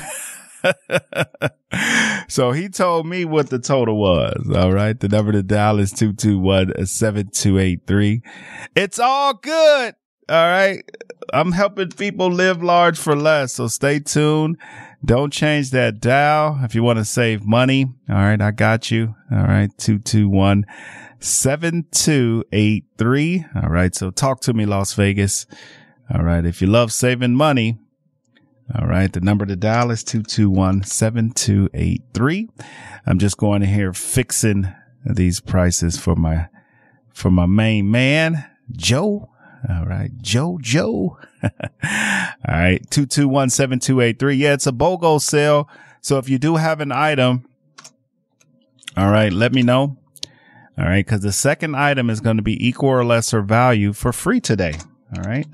so 2.27 2.51
he 2.51 2.67
told 2.69 3.07
me 3.07 3.25
what 3.25 3.49
the 3.49 3.57
total 3.59 3.97
was. 3.97 4.47
All 4.55 4.71
right. 4.71 4.99
The 4.99 5.09
number 5.09 5.31
to 5.31 5.41
dial 5.43 5.79
is 5.79 5.93
221-7283. 5.93 8.21
It's 8.75 8.99
all 8.99 9.33
good. 9.35 9.95
All 10.29 10.35
right. 10.35 10.83
I'm 11.33 11.53
helping 11.53 11.89
people 11.89 12.31
live 12.31 12.63
large 12.63 12.97
for 12.97 13.15
less. 13.15 13.53
So 13.53 13.67
stay 13.67 13.99
tuned. 13.99 14.57
Don't 15.05 15.31
change 15.31 15.69
that 15.71 15.99
dial 15.99 16.59
if 16.63 16.73
you 16.75 16.83
want 16.83 16.99
to 16.99 17.05
save 17.05 17.45
money. 17.45 17.85
All 18.09 18.15
right. 18.15 18.41
I 18.41 18.51
got 18.51 18.91
you. 18.91 19.15
All 19.31 19.43
right. 19.43 19.69
221 19.77 20.65
7283. 21.19 23.45
All 23.55 23.69
right. 23.69 23.95
So 23.95 24.11
talk 24.11 24.41
to 24.41 24.53
me, 24.53 24.65
Las 24.65 24.93
Vegas. 24.93 25.45
All 26.13 26.23
right. 26.23 26.45
If 26.45 26.61
you 26.61 26.67
love 26.67 26.91
saving 26.91 27.35
money, 27.35 27.79
all 28.75 28.87
right. 28.87 29.11
The 29.11 29.21
number 29.21 29.45
to 29.45 29.55
dial 29.55 29.91
is 29.91 30.03
221 30.03 30.83
7283. 30.83 32.49
I'm 33.05 33.19
just 33.19 33.37
going 33.37 33.63
in 33.63 33.69
here 33.69 33.93
fixing 33.93 34.73
these 35.05 35.39
prices 35.39 35.97
for 35.97 36.15
my, 36.15 36.49
for 37.13 37.31
my 37.31 37.45
main 37.45 37.89
man, 37.89 38.45
Joe. 38.71 39.29
All 39.69 39.85
right. 39.85 40.11
Joe, 40.21 40.59
Joe. 40.61 41.17
All 41.43 41.49
right. 42.47 42.81
221 42.91 43.49
7283. 43.49 44.35
Yeah, 44.35 44.53
it's 44.53 44.67
a 44.67 44.71
BOGO 44.71 45.21
sale. 45.21 45.69
So 46.01 46.17
if 46.17 46.29
you 46.29 46.37
do 46.37 46.57
have 46.57 46.79
an 46.79 46.91
item, 46.91 47.45
all 48.95 49.11
right, 49.11 49.31
let 49.31 49.53
me 49.53 49.61
know. 49.61 49.97
All 50.77 50.85
right. 50.85 51.05
Cause 51.05 51.21
the 51.21 51.31
second 51.31 51.75
item 51.75 52.09
is 52.09 52.19
going 52.19 52.37
to 52.37 52.43
be 52.43 52.67
equal 52.67 52.89
or 52.89 53.05
lesser 53.05 53.41
value 53.41 53.93
for 53.93 54.11
free 54.11 54.39
today. 54.39 54.73
All 55.15 55.23
right. 55.23 55.47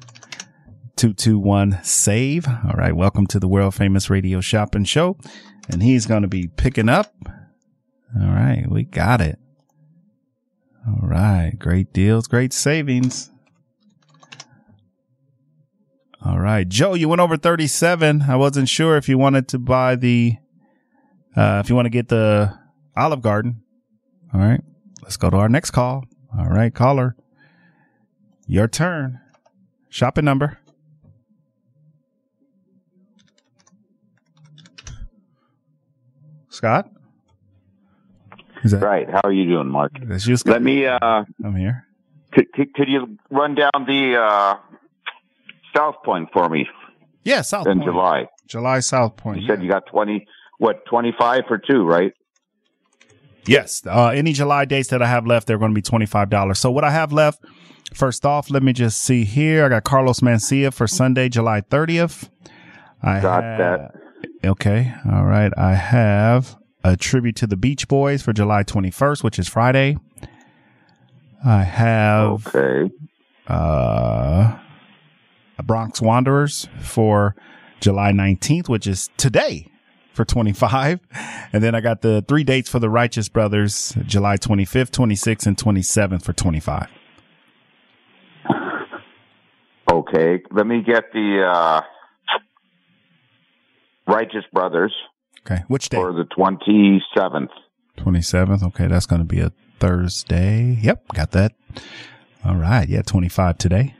221 0.95 1.79
save. 1.84 2.47
All 2.47 2.75
right. 2.75 2.95
Welcome 2.95 3.27
to 3.27 3.39
the 3.39 3.47
world 3.47 3.73
famous 3.73 4.10
radio 4.10 4.41
shopping 4.41 4.84
show. 4.86 5.17
And 5.69 5.82
he's 5.82 6.06
going 6.06 6.21
to 6.21 6.27
be 6.27 6.47
picking 6.47 6.89
up. 6.89 7.13
All 8.19 8.27
right. 8.27 8.65
We 8.69 8.84
got 8.84 9.21
it. 9.21 9.39
All 10.88 11.08
right. 11.08 11.53
Great 11.58 11.93
deals, 11.93 12.27
great 12.27 12.53
savings. 12.53 13.32
All 16.23 16.39
right. 16.39 16.67
Joe, 16.67 16.93
you 16.93 17.10
went 17.10 17.21
over 17.21 17.38
37. 17.38 18.23
I 18.27 18.36
wasn't 18.36 18.69
sure 18.69 18.95
if 18.95 19.10
you 19.10 19.17
wanted 19.17 19.47
to 19.49 19.60
buy 19.60 19.95
the, 19.95 20.38
uh, 21.36 21.62
if 21.63 21.69
you 21.69 21.75
want 21.75 21.86
to 21.86 21.89
get 21.89 22.10
the 22.10 22.58
Olive 22.95 23.21
Garden. 23.21 23.63
All 24.34 24.39
right. 24.39 24.62
Let's 25.01 25.17
go 25.17 25.29
to 25.29 25.38
our 25.38 25.49
next 25.49 25.71
call. 25.71 26.06
All 26.38 26.47
right. 26.47 26.73
Caller, 26.73 27.15
your 28.47 28.67
turn. 28.67 29.19
Shopping 29.89 30.25
number. 30.25 30.60
Scott? 36.63 36.89
right. 38.82 39.10
How 39.10 39.19
are 39.26 39.34
you 39.34 39.45
doing, 39.45 39.67
Mark? 39.67 39.91
That's 40.02 40.26
you, 40.26 40.38
Let 40.45 40.62
me. 40.62 40.86
Uh, 40.86 41.26
I'm 41.43 41.56
here. 41.58 41.86
Could, 42.32 42.54
could, 42.54 42.73
could 42.73 42.88
you 42.88 43.17
run 43.30 43.54
down 43.56 43.71
the 43.86 44.15
uh, 44.17 44.56
South 45.76 45.95
Point 46.06 46.30
for 46.32 46.47
me? 46.47 46.65
Yeah, 47.26 47.41
South 47.41 47.67
in 47.67 47.80
Point. 47.80 47.89
July. 47.91 48.28
July 48.47 48.80
South 48.80 49.17
Point. 49.17 49.41
You 49.41 49.47
said 49.47 49.62
you 49.62 49.69
got 49.69 49.86
twenty. 49.88 50.26
What 50.58 50.86
twenty 50.86 51.13
five 51.19 51.43
for 51.49 51.58
two, 51.58 51.84
right? 51.84 52.13
Yes. 53.45 53.86
Uh, 53.86 54.08
any 54.08 54.32
July 54.32 54.63
dates 54.63 54.88
that 54.89 55.02
I 55.02 55.08
have 55.08 55.28
left, 55.28 55.47
they're 55.47 55.58
going 55.58 55.71
to 55.71 55.76
be 55.76 55.82
$25. 55.82 56.56
So 56.56 56.71
what 56.71 56.86
I 56.86 56.91
have 56.91 57.12
left 57.12 57.43
First 57.93 58.26
off, 58.26 58.49
let 58.49 58.63
me 58.63 58.71
just 58.71 59.02
see 59.02 59.26
here. 59.26 59.65
I 59.65 59.69
got 59.69 59.84
Carlos 59.84 60.21
Mencia 60.21 60.73
for 60.73 60.88
Sunday, 60.88 61.28
July 61.28 61.60
30th. 61.60 62.30
I 63.02 63.19
Got 63.19 63.43
have- 63.43 63.58
that. 63.60 63.95
Okay. 64.45 64.93
All 65.10 65.23
right. 65.25 65.51
I 65.58 65.73
have 65.75 66.58
a 66.84 66.97
tribute 66.97 67.36
to 67.38 67.47
the 67.47 67.56
Beach 67.56 67.88
Boys 67.88 68.21
for 68.21 68.34
July 68.34 68.63
21st, 68.63 69.23
which 69.23 69.39
is 69.39 69.47
Friday. 69.47 69.97
I 71.45 71.63
have 71.63 72.47
Okay. 72.47 72.91
uh, 73.47 74.58
Bronx 75.63 76.01
Wanderers 76.01 76.67
for 76.79 77.36
July 77.79 78.12
19th, 78.12 78.67
which 78.67 78.86
is 78.86 79.10
today 79.17 79.67
for 80.13 80.25
25. 80.25 80.99
And 81.53 81.63
then 81.63 81.73
I 81.73 81.79
got 81.82 82.01
the 82.01 82.23
three 82.27 82.43
dates 82.43 82.69
for 82.69 82.79
the 82.79 82.89
Righteous 82.89 83.29
Brothers, 83.29 83.95
July 84.06 84.36
25th, 84.38 84.91
26th, 84.91 85.47
and 85.47 85.58
27th 85.58 86.23
for 86.23 86.34
25. 86.34 86.88
Okay. 89.91 90.41
Let 90.51 90.67
me 90.67 90.82
get 90.82 91.12
the 91.13 91.43
uh, 91.49 91.82
Righteous 94.08 94.44
Brothers 94.52 94.94
Okay. 95.46 95.63
Which 95.68 95.89
day? 95.89 95.98
for 95.98 96.13
the 96.13 96.24
27th. 96.24 97.50
27th. 97.98 98.63
Okay. 98.63 98.88
That's 98.88 99.06
going 99.06 99.20
to 99.22 99.26
be 99.28 99.39
a 99.42 99.52
Thursday. 99.80 100.78
Yep. 100.82 101.08
Got 101.13 101.32
that. 101.32 101.54
All 102.46 102.56
right. 102.56 102.88
Yeah. 102.88 103.02
25 103.02 103.58
today. 103.58 103.96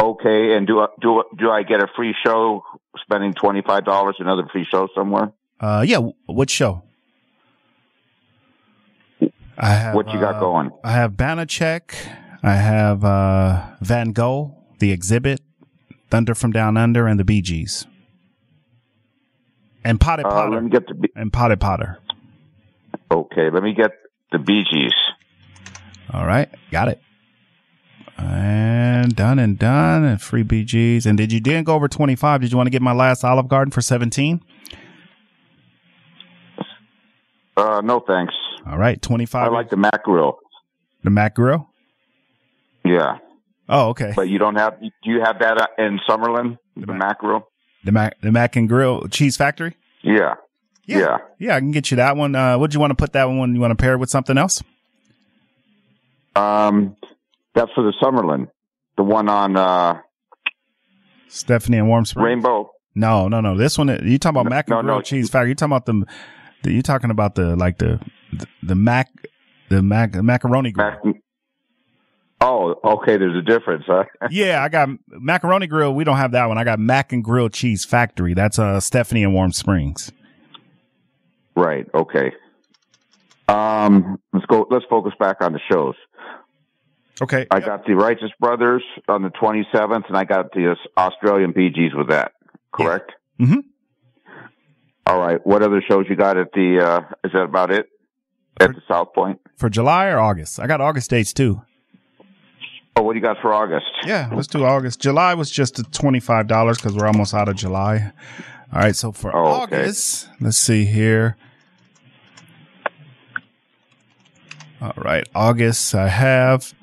Okay. 0.00 0.56
And 0.56 0.66
do 0.66 0.80
I, 0.80 0.86
do 1.00 1.24
do 1.36 1.50
I 1.50 1.62
get 1.62 1.82
a 1.82 1.88
free 1.94 2.14
show 2.24 2.64
spending 3.02 3.34
$25 3.34 4.14
another 4.18 4.46
free 4.50 4.66
show 4.70 4.88
somewhere? 4.94 5.32
Uh, 5.60 5.84
yeah. 5.86 5.98
What 6.26 6.50
show? 6.50 6.82
I 9.56 9.68
have, 9.68 9.94
What 9.94 10.12
you 10.12 10.18
got 10.18 10.36
uh, 10.36 10.40
going? 10.40 10.70
I 10.82 10.92
have 10.92 11.12
Banachek. 11.12 11.94
I 12.42 12.54
have 12.56 13.04
uh, 13.04 13.66
Van 13.80 14.10
Gogh, 14.12 14.56
The 14.80 14.90
Exhibit, 14.90 15.40
Thunder 16.10 16.34
from 16.34 16.50
Down 16.50 16.76
Under, 16.76 17.06
and 17.06 17.20
the 17.20 17.24
Bee 17.24 17.40
Gees. 17.40 17.86
And 19.84 20.00
Potted 20.00 20.26
Uh, 20.26 20.30
Potter. 20.30 20.50
let 20.52 20.62
me 20.64 20.70
get 20.70 20.86
the. 20.86 21.08
And 21.14 21.32
Potted 21.32 21.60
Potter. 21.60 21.98
Okay. 23.10 23.50
Let 23.50 23.62
me 23.62 23.74
get 23.74 23.90
the 24.32 24.38
Bee 24.38 24.64
Gees. 24.70 24.94
All 26.12 26.26
right. 26.26 26.48
Got 26.70 26.88
it. 26.88 27.00
And 28.16 29.14
done 29.14 29.38
and 29.38 29.58
done. 29.58 30.04
And 30.04 30.20
free 30.22 30.42
Bee 30.42 30.64
Gees. 30.64 31.04
And 31.06 31.18
did 31.18 31.32
you 31.32 31.40
didn't 31.40 31.64
go 31.64 31.74
over 31.74 31.88
25? 31.88 32.40
Did 32.40 32.50
you 32.52 32.56
want 32.56 32.66
to 32.66 32.70
get 32.70 32.80
my 32.82 32.92
last 32.92 33.24
Olive 33.24 33.48
Garden 33.48 33.70
for 33.72 33.80
17? 33.80 34.40
Uh, 37.56 37.80
no 37.84 38.00
thanks. 38.00 38.34
All 38.66 38.78
right. 38.78 39.00
25. 39.00 39.46
I 39.46 39.48
like 39.54 39.70
the 39.70 39.76
Mac 39.76 40.04
Grill. 40.04 40.38
the 41.02 41.10
Mac 41.10 41.34
Grill? 41.34 41.68
Yeah. 42.84 43.18
Oh, 43.68 43.90
okay. 43.90 44.12
But 44.14 44.28
you 44.28 44.38
don't 44.38 44.56
have, 44.56 44.80
do 44.80 44.88
you 45.04 45.20
have 45.22 45.38
that 45.38 45.58
uh, 45.58 45.66
in 45.78 45.98
Summerlin? 46.08 46.58
The, 46.76 46.92
Mac 46.92 47.18
Grill? 47.20 47.48
The 47.84 47.92
Mac, 47.92 48.20
the 48.20 48.32
Mac 48.32 48.56
and 48.56 48.68
Grill 48.68 49.06
Cheese 49.08 49.36
Factory? 49.36 49.76
Yeah. 50.02 50.34
Yeah. 50.86 51.18
Yeah, 51.38 51.56
I 51.56 51.60
can 51.60 51.70
get 51.70 51.90
you 51.90 51.96
that 51.98 52.16
one. 52.16 52.34
Uh, 52.34 52.58
would 52.58 52.74
you 52.74 52.80
want 52.80 52.90
to 52.90 52.94
put 52.94 53.12
that 53.12 53.24
one? 53.24 53.54
You 53.54 53.60
want 53.60 53.70
to 53.70 53.82
pair 53.82 53.94
it 53.94 53.98
with 53.98 54.10
something 54.10 54.38
else? 54.38 54.62
Um, 56.36 56.96
that's 57.54 57.70
for 57.72 57.84
the 57.84 57.92
Summerlin. 58.02 58.48
The 58.96 59.02
one 59.02 59.28
on, 59.28 59.56
uh, 59.56 60.00
Stephanie 61.28 61.78
and 61.78 61.88
Warm 61.88 62.04
Springs? 62.04 62.24
Rainbow. 62.24 62.70
No, 62.94 63.28
no, 63.28 63.40
no. 63.40 63.56
This 63.56 63.76
one, 63.76 63.88
you 63.88 64.18
talking 64.18 64.40
about 64.40 64.50
Mac 64.50 64.68
and 64.68 64.76
no, 64.76 64.82
Grill 64.82 64.96
no. 64.96 65.02
Cheese 65.02 65.30
Factory. 65.30 65.50
You 65.50 65.54
talking 65.54 65.72
about 65.72 65.86
the, 65.86 66.06
the 66.62 66.72
you 66.72 66.82
talking 66.82 67.10
about 67.10 67.34
the, 67.34 67.56
like 67.56 67.78
the, 67.78 68.00
the, 68.32 68.46
the 68.62 68.74
Mac, 68.74 69.10
the 69.68 69.82
Mac, 69.82 70.14
macaroni 70.14 70.70
grill. 70.70 71.14
Oh, 72.46 72.78
okay. 72.84 73.16
There's 73.16 73.36
a 73.36 73.42
difference, 73.42 73.84
huh? 73.86 74.04
yeah, 74.30 74.62
I 74.62 74.68
got 74.68 74.90
macaroni 75.08 75.66
grill. 75.66 75.94
We 75.94 76.04
don't 76.04 76.18
have 76.18 76.32
that 76.32 76.46
one. 76.46 76.58
I 76.58 76.64
got 76.64 76.78
Mac 76.78 77.10
and 77.12 77.24
Grill 77.24 77.48
Cheese 77.48 77.86
Factory. 77.86 78.34
That's 78.34 78.58
uh 78.58 78.80
Stephanie 78.80 79.24
and 79.24 79.32
Warm 79.32 79.52
Springs. 79.52 80.12
Right. 81.56 81.86
Okay. 81.94 82.32
Um, 83.48 84.20
let's 84.34 84.44
go. 84.46 84.66
Let's 84.70 84.84
focus 84.90 85.14
back 85.18 85.38
on 85.40 85.54
the 85.54 85.60
shows. 85.70 85.94
Okay. 87.22 87.46
I 87.50 87.60
got 87.60 87.86
the 87.86 87.94
Righteous 87.94 88.30
Brothers 88.40 88.82
on 89.08 89.22
the 89.22 89.30
27th, 89.30 90.08
and 90.08 90.16
I 90.16 90.24
got 90.24 90.52
the 90.52 90.76
Australian 90.98 91.52
Bee 91.52 91.70
Gees 91.70 91.94
with 91.94 92.08
that. 92.08 92.32
Correct. 92.72 93.12
Mm-hmm. 93.40 93.60
All 95.06 95.18
right. 95.18 95.38
What 95.46 95.62
other 95.62 95.82
shows 95.88 96.06
you 96.10 96.16
got 96.16 96.36
at 96.36 96.52
the? 96.52 96.80
uh 96.84 97.14
Is 97.24 97.32
that 97.32 97.44
about 97.44 97.70
it? 97.70 97.86
At 98.60 98.74
the 98.74 98.82
South 98.86 99.14
Point. 99.14 99.40
For 99.56 99.70
July 99.70 100.08
or 100.08 100.18
August? 100.18 100.60
I 100.60 100.66
got 100.66 100.80
August 100.82 101.08
dates 101.10 101.32
too. 101.32 101.62
Oh, 102.96 103.02
what 103.02 103.14
do 103.14 103.18
you 103.18 103.22
got 103.22 103.38
for 103.40 103.52
August? 103.52 103.86
Yeah, 104.04 104.30
let's 104.32 104.46
do 104.46 104.64
August. 104.64 105.00
July 105.00 105.34
was 105.34 105.50
just 105.50 105.78
a 105.78 105.82
twenty-five 105.84 106.46
dollars 106.46 106.78
because 106.78 106.94
we're 106.96 107.06
almost 107.06 107.34
out 107.34 107.48
of 107.48 107.56
July. 107.56 108.12
All 108.72 108.80
right, 108.80 108.94
so 108.94 109.10
for 109.12 109.34
Oh, 109.34 109.62
okay. 109.64 109.82
August, 109.82 110.28
let's 110.40 110.58
see 110.58 110.84
here. 110.84 111.36
All 114.80 114.92
right, 114.96 115.26
August, 115.34 115.94
I 115.94 116.08
have. 116.08 116.74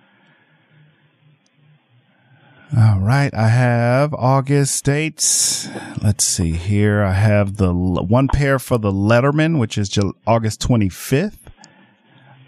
All 2.75 2.99
right, 2.99 3.33
I 3.33 3.49
have 3.49 4.13
August 4.13 4.85
dates. 4.85 5.67
Let's 6.01 6.23
see 6.23 6.53
here. 6.53 7.03
I 7.03 7.11
have 7.13 7.57
the 7.57 7.73
one 7.73 8.27
pair 8.29 8.59
for 8.59 8.77
the 8.77 8.91
Letterman, 8.91 9.59
which 9.59 9.77
is 9.77 9.97
August 10.25 10.61
25th. 10.61 11.37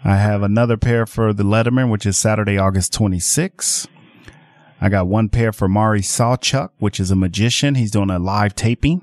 I 0.06 0.16
have 0.16 0.42
another 0.42 0.76
pair 0.76 1.06
for 1.06 1.32
the 1.32 1.44
Letterman, 1.44 1.90
which 1.90 2.04
is 2.04 2.18
Saturday, 2.18 2.58
August 2.58 2.92
26th. 2.92 3.86
I 4.78 4.90
got 4.90 5.06
one 5.06 5.30
pair 5.30 5.50
for 5.50 5.66
Murray 5.66 6.02
SawChuck, 6.02 6.70
which 6.78 7.00
is 7.00 7.10
a 7.10 7.16
magician. 7.16 7.74
He's 7.74 7.90
doing 7.90 8.10
a 8.10 8.18
live 8.18 8.54
taping. 8.54 9.00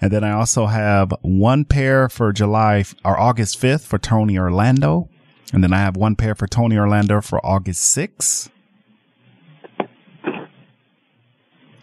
And 0.00 0.10
then 0.10 0.24
I 0.24 0.32
also 0.32 0.66
have 0.66 1.12
one 1.22 1.64
pair 1.64 2.08
for 2.08 2.32
July 2.32 2.84
or 3.04 3.16
August 3.16 3.60
5th 3.60 3.82
for 3.82 3.98
Tony 3.98 4.36
Orlando. 4.38 5.08
And 5.52 5.62
then 5.62 5.72
I 5.72 5.78
have 5.78 5.96
one 5.96 6.16
pair 6.16 6.34
for 6.34 6.48
Tony 6.48 6.76
Orlando 6.76 7.20
for 7.20 7.44
August 7.46 7.96
6th. 7.96 8.50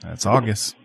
That's 0.01 0.25
August. 0.25 0.75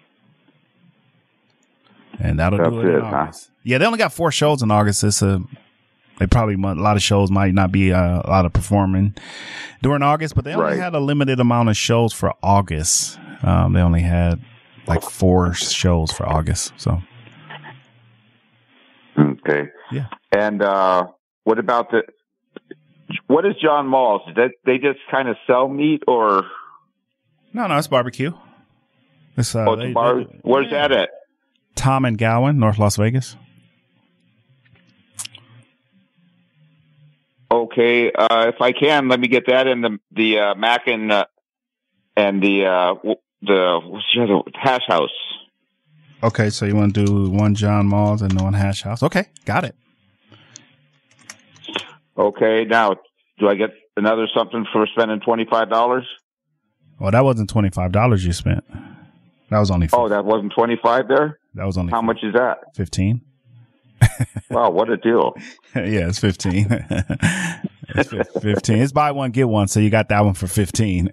And 2.20 2.38
that'll 2.38 2.58
do 2.58 2.64
That's 2.64 2.76
it 2.76 2.88
in 2.88 2.96
it, 2.96 3.02
huh? 3.02 3.32
Yeah, 3.64 3.78
they 3.78 3.86
only 3.86 3.98
got 3.98 4.12
four 4.12 4.30
shows 4.30 4.62
in 4.62 4.70
August. 4.70 5.02
It's 5.02 5.22
a, 5.22 5.42
they 6.22 6.26
probably, 6.28 6.54
a 6.54 6.74
lot 6.74 6.94
of 6.96 7.02
shows 7.02 7.30
might 7.32 7.52
not 7.52 7.72
be 7.72 7.92
uh, 7.92 8.22
a 8.24 8.30
lot 8.30 8.46
of 8.46 8.52
performing 8.52 9.14
during 9.82 10.02
August, 10.02 10.36
but 10.36 10.44
they 10.44 10.52
only 10.54 10.64
Right. 10.72 10.78
had 10.78 10.94
a 10.94 11.00
limited 11.00 11.40
amount 11.40 11.68
of 11.68 11.76
shows 11.76 12.12
for 12.12 12.32
August. 12.42 13.18
Um, 13.42 13.72
they 13.72 13.80
only 13.80 14.02
had 14.02 14.40
like 14.86 15.02
four 15.02 15.52
shows 15.54 16.12
for 16.12 16.28
August. 16.28 16.72
So 16.76 17.02
Okay. 19.18 19.68
Yeah. 19.90 20.06
And 20.30 20.62
uh 20.62 21.08
what 21.44 21.58
about 21.58 21.90
the? 21.90 22.02
What 23.26 23.44
is 23.44 23.54
John 23.60 23.86
Mull's? 23.88 24.22
Did 24.34 24.52
they, 24.64 24.78
just 24.78 25.00
kind 25.10 25.28
of 25.28 25.36
sell 25.46 25.66
meat, 25.68 26.02
or 26.06 26.44
no, 27.52 27.66
no, 27.66 27.76
it's 27.76 27.88
barbecue. 27.88 28.32
It's, 29.36 29.54
uh, 29.54 29.64
oh, 29.68 29.76
they- 29.76 29.92
bar? 29.92 30.20
they- 30.20 30.38
Where's 30.42 30.70
that 30.70 30.92
at? 30.92 31.10
Thom 31.74 32.04
and 32.04 32.16
Gowan, 32.16 32.58
North 32.58 32.78
Las 32.78 32.96
Vegas. 32.96 33.36
Okay, 37.52 38.10
uh, 38.10 38.46
if 38.48 38.60
I 38.62 38.72
can, 38.72 39.08
let 39.08 39.20
me 39.20 39.28
get 39.28 39.44
that 39.46 39.66
in 39.66 39.82
the 39.82 39.98
the 40.10 40.38
uh, 40.38 40.54
Mac 40.54 40.86
and 40.86 41.12
uh, 41.12 41.26
and 42.16 42.42
the 42.42 42.64
uh, 42.64 42.94
w- 42.94 43.16
the 43.42 43.80
what's 43.84 44.04
the 44.14 44.22
other 44.22 44.40
hash 44.54 44.86
house. 44.88 45.10
Okay, 46.22 46.48
so 46.48 46.64
you 46.64 46.74
want 46.74 46.94
to 46.94 47.04
do 47.04 47.28
one 47.30 47.54
John 47.54 47.86
Mull's 47.88 48.22
and 48.22 48.40
one 48.40 48.54
Hash 48.54 48.82
House? 48.82 49.02
Okay, 49.02 49.26
got 49.44 49.64
it. 49.64 49.74
Okay, 52.16 52.64
now 52.64 52.96
do 53.38 53.48
I 53.48 53.54
get 53.54 53.70
another 53.96 54.28
something 54.34 54.64
for 54.72 54.86
spending 54.96 55.20
twenty 55.20 55.46
five 55.50 55.68
dollars? 55.68 56.04
Well, 56.98 57.10
that 57.10 57.24
wasn't 57.24 57.50
twenty 57.50 57.70
five 57.70 57.92
dollars 57.92 58.24
you 58.24 58.32
spent. 58.32 58.64
That 59.50 59.58
was 59.58 59.70
only 59.70 59.88
Oh, 59.92 60.08
that 60.08 60.24
wasn't 60.24 60.52
twenty 60.54 60.78
five 60.82 61.08
there. 61.08 61.38
that 61.54 61.66
was 61.66 61.76
only 61.76 61.90
How 61.90 62.00
much 62.02 62.20
is 62.22 62.32
that? 62.34 62.58
fifteen. 62.74 63.22
Wow, 64.50 64.70
what 64.70 64.90
a 64.90 64.98
deal! 64.98 65.34
yeah, 65.74 66.08
it's 66.08 66.18
fifteen. 66.18 66.66
it's 67.88 68.10
fifteen. 68.38 68.78
It's 68.78 68.92
buy 68.92 69.10
one 69.12 69.30
get 69.30 69.48
one, 69.48 69.66
so 69.66 69.80
you 69.80 69.88
got 69.88 70.10
that 70.10 70.22
one 70.22 70.34
for 70.34 70.46
fifteen. 70.46 71.08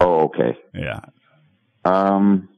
Oh, 0.00 0.24
okay. 0.24 0.58
Yeah. 0.74 1.00
Um, 1.86 2.50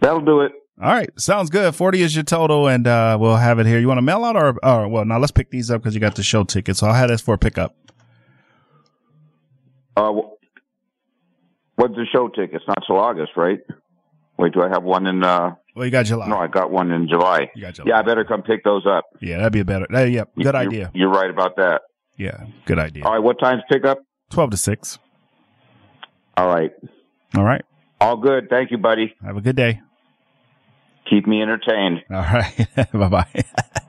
that'll 0.00 0.22
do 0.22 0.40
it. 0.40 0.52
All 0.80 0.90
right, 0.90 1.10
sounds 1.20 1.50
good. 1.50 1.74
Forty 1.74 2.00
is 2.00 2.14
your 2.14 2.24
total, 2.24 2.66
and 2.66 2.86
uh, 2.86 3.18
we'll 3.20 3.36
have 3.36 3.58
it 3.58 3.66
here. 3.66 3.78
You 3.78 3.88
want 3.88 3.98
to 3.98 4.02
mail 4.02 4.24
out 4.24 4.36
or, 4.36 4.56
or 4.62 4.88
well, 4.88 5.04
now 5.04 5.18
let's 5.18 5.32
pick 5.32 5.50
these 5.50 5.70
up 5.70 5.82
because 5.82 5.94
you 5.94 6.00
got 6.00 6.14
the 6.14 6.22
show 6.22 6.44
ticket. 6.44 6.78
So 6.78 6.86
I'll 6.86 6.94
have 6.94 7.08
this 7.08 7.20
for 7.20 7.34
a 7.34 7.38
pickup. 7.38 7.76
Uh, 9.98 10.12
what's 11.74 11.94
the 11.94 12.06
show 12.10 12.28
tickets? 12.28 12.64
Not 12.66 12.84
till 12.86 12.96
August, 12.96 13.32
right? 13.36 13.60
Wait, 14.38 14.52
do 14.52 14.62
I 14.62 14.68
have 14.68 14.82
one 14.82 15.06
in? 15.06 15.22
uh 15.24 15.52
Well, 15.74 15.84
you 15.86 15.90
got 15.90 16.04
July. 16.06 16.28
No, 16.28 16.36
I 16.38 16.46
got 16.46 16.70
one 16.70 16.90
in 16.90 17.08
July. 17.08 17.50
You 17.54 17.62
got 17.62 17.74
July. 17.74 17.88
Yeah, 17.88 17.98
I 17.98 18.02
better 18.02 18.24
come 18.24 18.42
pick 18.42 18.64
those 18.64 18.86
up. 18.86 19.04
Yeah, 19.20 19.38
that'd 19.38 19.52
be 19.52 19.60
a 19.60 19.64
better. 19.64 19.86
Uh, 19.92 20.04
yeah, 20.04 20.24
good 20.36 20.44
You- 20.44 20.50
idea. 20.52 20.90
You're 20.94 21.10
right 21.10 21.30
about 21.30 21.56
that. 21.56 21.82
Yeah, 22.16 22.46
good 22.64 22.78
idea. 22.78 23.04
All 23.04 23.12
right, 23.12 23.22
what 23.22 23.38
time's 23.38 23.62
pickup? 23.70 23.98
Twelve 24.30 24.50
to 24.50 24.56
six. 24.56 24.98
All 26.36 26.48
right, 26.48 26.72
All 27.34 27.44
right. 27.44 27.64
all 28.00 28.16
good. 28.18 28.48
Thank 28.50 28.70
you, 28.70 28.78
buddy. 28.78 29.14
Have 29.24 29.36
a 29.36 29.40
good 29.40 29.56
day. 29.56 29.80
Keep 31.08 31.26
me 31.26 31.40
entertained. 31.40 32.00
All 32.10 32.16
right. 32.22 32.68
bye 32.92 33.08
bye. 33.08 33.44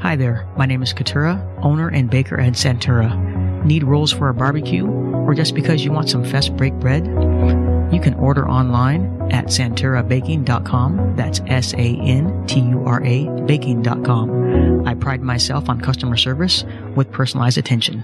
Hi 0.09 0.15
there, 0.15 0.47
my 0.57 0.65
name 0.65 0.81
is 0.81 0.91
Katura, 0.91 1.37
owner 1.61 1.87
and 1.87 2.09
baker 2.09 2.39
at 2.39 2.53
Santura. 2.53 3.63
Need 3.63 3.83
rolls 3.83 4.11
for 4.11 4.27
a 4.29 4.33
barbecue? 4.33 4.87
Or 4.87 5.35
just 5.35 5.53
because 5.53 5.85
you 5.85 5.91
want 5.91 6.09
some 6.09 6.23
fest 6.23 6.57
break 6.57 6.73
bread? 6.73 7.05
You 7.93 7.99
can 8.01 8.15
order 8.15 8.49
online 8.49 9.21
at 9.31 9.49
santurabaking.com. 9.49 11.15
That's 11.15 11.41
S 11.45 11.75
A 11.75 11.77
N 11.77 12.47
T 12.47 12.59
U 12.59 12.85
R 12.87 13.03
A 13.03 13.27
baking.com. 13.45 14.87
I 14.87 14.95
pride 14.95 15.21
myself 15.21 15.69
on 15.69 15.79
customer 15.79 16.17
service 16.17 16.65
with 16.95 17.11
personalized 17.11 17.59
attention. 17.59 18.03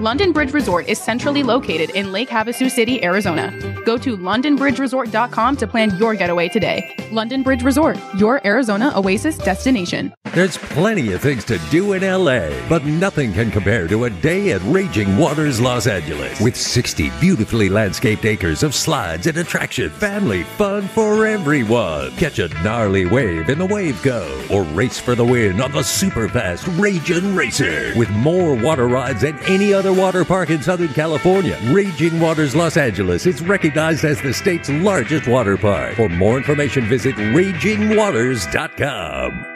London 0.00 0.32
Bridge 0.32 0.52
Resort 0.52 0.88
is 0.88 1.00
centrally 1.00 1.42
located 1.42 1.88
in 1.96 2.12
Lake 2.12 2.28
Havasu 2.28 2.70
City, 2.70 3.02
Arizona. 3.02 3.50
Go 3.86 3.96
to 3.96 4.14
londonbridgeresort.com 4.18 5.56
to 5.56 5.66
plan 5.66 5.96
your 5.96 6.14
getaway 6.14 6.50
today. 6.50 6.94
London 7.12 7.42
Bridge 7.42 7.62
Resort, 7.62 7.96
your 8.18 8.46
Arizona 8.46 8.92
oasis 8.94 9.38
destination. 9.38 10.12
There's 10.34 10.58
plenty 10.58 11.12
of 11.12 11.22
things 11.22 11.46
to 11.46 11.58
do 11.70 11.94
in 11.94 12.02
LA, 12.02 12.50
but 12.68 12.84
nothing 12.84 13.32
can 13.32 13.50
compare 13.50 13.88
to 13.88 14.04
a 14.04 14.10
day 14.10 14.52
at 14.52 14.60
Raging 14.64 15.16
Waters 15.16 15.62
Los 15.62 15.86
Angeles. 15.86 16.38
With 16.42 16.56
60 16.56 17.08
beautifully 17.18 17.70
landscaped 17.70 18.26
acres 18.26 18.62
of 18.62 18.74
slides 18.74 19.28
and 19.28 19.38
attraction, 19.38 19.88
family 19.88 20.42
fun 20.42 20.88
for 20.88 21.26
everyone. 21.26 22.10
Catch 22.16 22.38
a 22.38 22.48
gnarly 22.62 23.06
wave 23.06 23.48
in 23.48 23.58
the 23.58 23.64
Wave 23.64 24.02
Go, 24.02 24.44
or 24.50 24.64
race 24.64 24.98
for 24.98 25.14
the 25.14 25.24
win 25.24 25.58
on 25.62 25.72
the 25.72 25.82
super 25.82 26.28
fast 26.28 26.66
Raging 26.72 27.34
Racer. 27.34 27.94
With 27.96 28.10
more 28.10 28.54
water 28.54 28.88
rides 28.88 29.22
than 29.22 29.38
any 29.44 29.72
other 29.72 29.85
water 29.92 30.24
park 30.24 30.50
in 30.50 30.62
Southern 30.62 30.94
California, 30.94 31.58
Raging 31.64 32.20
Waters 32.20 32.54
Los 32.54 32.76
Angeles 32.76 33.26
is 33.26 33.42
recognized 33.42 34.04
as 34.04 34.22
the 34.22 34.32
state's 34.32 34.68
largest 34.68 35.26
water 35.26 35.56
park. 35.56 35.96
For 35.96 36.08
more 36.08 36.36
information, 36.36 36.86
visit 36.86 37.16
RagingWaters.com. 37.16 39.55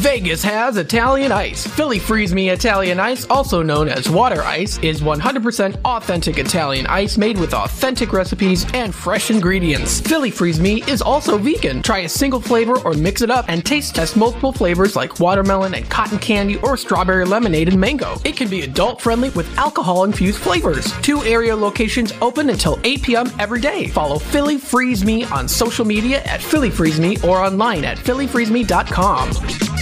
Vegas 0.00 0.42
has 0.42 0.78
Italian 0.78 1.30
ice. 1.30 1.66
Philly 1.66 1.98
Freeze 1.98 2.32
Me 2.32 2.48
Italian 2.48 2.98
ice, 2.98 3.26
also 3.28 3.62
known 3.62 3.86
as 3.86 4.08
water 4.08 4.40
ice, 4.42 4.78
is 4.78 5.02
100% 5.02 5.76
authentic 5.84 6.38
Italian 6.38 6.86
ice 6.86 7.18
made 7.18 7.38
with 7.38 7.52
authentic 7.52 8.14
recipes 8.14 8.64
and 8.72 8.94
fresh 8.94 9.30
ingredients. 9.30 10.00
Philly 10.00 10.30
Freeze 10.30 10.58
Me 10.58 10.82
is 10.88 11.02
also 11.02 11.36
vegan. 11.36 11.82
Try 11.82 11.98
a 11.98 12.08
single 12.08 12.40
flavor 12.40 12.78
or 12.78 12.94
mix 12.94 13.20
it 13.20 13.30
up 13.30 13.44
and 13.48 13.62
taste 13.62 13.94
test 13.94 14.16
multiple 14.16 14.52
flavors 14.52 14.96
like 14.96 15.20
watermelon 15.20 15.74
and 15.74 15.86
cotton 15.90 16.18
candy 16.18 16.56
or 16.60 16.78
strawberry 16.78 17.26
lemonade 17.26 17.68
and 17.68 17.78
mango. 17.78 18.16
It 18.24 18.38
can 18.38 18.48
be 18.48 18.62
adult 18.62 19.02
friendly 19.02 19.28
with 19.30 19.54
alcohol 19.58 20.04
infused 20.04 20.38
flavors. 20.38 20.98
Two 21.02 21.22
area 21.24 21.54
locations 21.54 22.14
open 22.22 22.48
until 22.48 22.80
8 22.84 23.02
p.m. 23.02 23.30
every 23.38 23.60
day. 23.60 23.88
Follow 23.88 24.18
Philly 24.18 24.56
Freeze 24.56 25.04
Me 25.04 25.24
on 25.24 25.46
social 25.46 25.84
media 25.84 26.22
at 26.22 26.40
Philly 26.40 26.70
Freeze 26.70 26.98
Me 26.98 27.18
or 27.18 27.44
online 27.44 27.84
at 27.84 27.98
phillyfreezeme.com. 27.98 29.79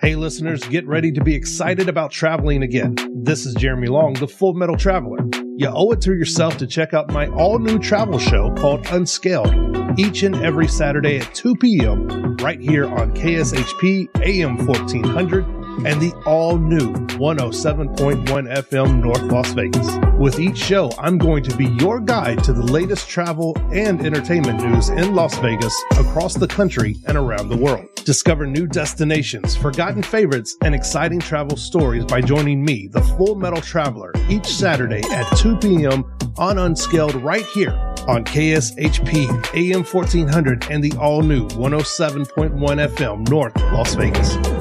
Hey, 0.00 0.14
listeners, 0.14 0.62
get 0.64 0.86
ready 0.86 1.10
to 1.12 1.24
be 1.24 1.34
excited 1.34 1.88
about 1.88 2.12
traveling 2.12 2.62
again. 2.62 2.94
This 3.12 3.44
is 3.44 3.54
Jeremy 3.54 3.88
Long, 3.88 4.14
the 4.14 4.28
Full 4.28 4.54
Metal 4.54 4.76
Traveler. 4.76 5.18
You 5.56 5.68
owe 5.68 5.90
it 5.92 6.00
to 6.02 6.12
yourself 6.12 6.58
to 6.58 6.66
check 6.66 6.94
out 6.94 7.10
my 7.10 7.28
all 7.28 7.58
new 7.58 7.78
travel 7.78 8.18
show 8.18 8.54
called 8.54 8.86
Unscaled 8.92 9.98
each 9.98 10.22
and 10.22 10.36
every 10.36 10.68
Saturday 10.68 11.18
at 11.18 11.34
2 11.34 11.56
p.m. 11.56 12.36
right 12.36 12.60
here 12.60 12.86
on 12.86 13.14
KSHP 13.14 14.08
AM 14.22 14.66
1400 14.66 15.65
and 15.84 16.00
the 16.00 16.12
all 16.24 16.56
new 16.58 16.92
107.1 17.18 18.24
FM 18.26 19.02
North 19.02 19.22
Las 19.22 19.52
Vegas. 19.52 19.86
With 20.18 20.40
each 20.40 20.56
show, 20.56 20.90
I'm 20.98 21.18
going 21.18 21.42
to 21.44 21.56
be 21.56 21.66
your 21.80 22.00
guide 22.00 22.42
to 22.44 22.52
the 22.52 22.62
latest 22.62 23.08
travel 23.08 23.56
and 23.72 24.04
entertainment 24.04 24.62
news 24.62 24.88
in 24.88 25.14
Las 25.14 25.36
Vegas, 25.38 25.74
across 25.92 26.34
the 26.34 26.46
country, 26.46 26.96
and 27.06 27.16
around 27.16 27.48
the 27.48 27.56
world. 27.56 27.86
Discover 28.04 28.46
new 28.46 28.66
destinations, 28.66 29.56
forgotten 29.56 30.02
favorites, 30.02 30.56
and 30.62 30.74
exciting 30.74 31.20
travel 31.20 31.56
stories 31.56 32.04
by 32.04 32.20
joining 32.20 32.64
me, 32.64 32.86
the 32.86 33.02
Full 33.02 33.34
Metal 33.34 33.60
Traveler, 33.60 34.12
each 34.28 34.46
Saturday 34.46 35.02
at 35.10 35.28
2 35.36 35.56
p.m. 35.56 36.04
on 36.38 36.58
Unscaled 36.58 37.16
right 37.16 37.44
here 37.46 37.72
on 38.08 38.24
KSHP 38.24 39.54
AM 39.54 39.84
1400 39.84 40.70
and 40.70 40.82
the 40.82 40.96
all 40.98 41.22
new 41.22 41.46
107.1 41.48 42.56
FM 42.94 43.28
North 43.28 43.56
Las 43.72 43.94
Vegas. 43.94 44.55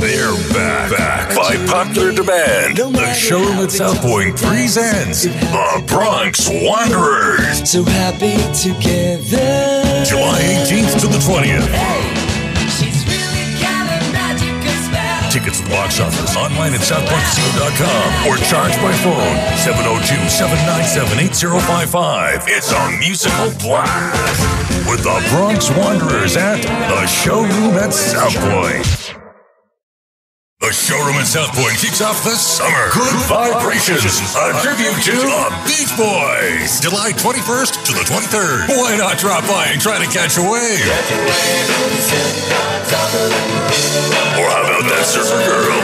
They're 0.00 0.32
back, 0.54 0.90
back 0.96 1.36
by 1.36 1.56
popular 1.66 2.10
demand. 2.10 2.78
The 2.78 3.12
showroom 3.12 3.58
at 3.58 3.70
South 3.70 4.00
Point 4.00 4.34
presents 4.34 5.24
the 5.24 5.84
Bronx 5.86 6.48
Wanderers. 6.48 7.70
So 7.70 7.84
happy 7.84 8.38
together. 8.56 10.02
July 10.08 10.40
18th 10.64 11.00
to 11.02 11.06
the 11.06 11.18
20th. 11.20 11.68
Tickets 15.30 15.60
at 15.60 15.66
the 15.66 15.70
box 15.70 16.00
office, 16.00 16.34
online 16.34 16.72
at 16.72 16.80
southpointcasino.com, 16.80 18.26
or 18.26 18.38
charge 18.48 18.74
by 18.80 18.92
phone 19.04 19.36
702-797-8055. 19.60 22.48
It's 22.48 22.72
a 22.72 22.90
musical 22.98 23.50
blast 23.60 24.40
with 24.88 25.02
the 25.04 25.20
Bronx 25.28 25.68
Wanderers 25.76 26.38
at 26.38 26.62
the 26.62 27.06
showroom 27.06 27.76
at 27.76 27.92
South 27.92 28.34
Point. 28.36 29.19
The 30.60 30.76
showroom 30.76 31.16
at 31.16 31.24
South 31.24 31.56
Point 31.56 31.72
kicks 31.80 32.04
off 32.04 32.20
the 32.20 32.36
summer. 32.36 32.92
Good 32.92 33.16
Vibrations, 33.32 34.04
a 34.36 34.52
tribute 34.60 34.92
to 35.08 35.16
the 35.16 35.48
Beach 35.64 35.88
Boys. 35.96 36.84
July 36.84 37.16
21st 37.16 37.80
to 37.88 37.92
the 37.96 38.04
23rd. 38.04 38.68
Why 38.76 38.92
not 39.00 39.16
drop 39.16 39.40
by 39.48 39.72
and 39.72 39.80
try 39.80 39.96
to 39.96 40.04
catch 40.12 40.36
a 40.36 40.44
wave? 40.44 40.84
Or 44.36 44.52
how 44.52 44.60
about 44.68 44.84
that 44.84 45.08
surfer 45.08 45.40
girl? 45.48 45.80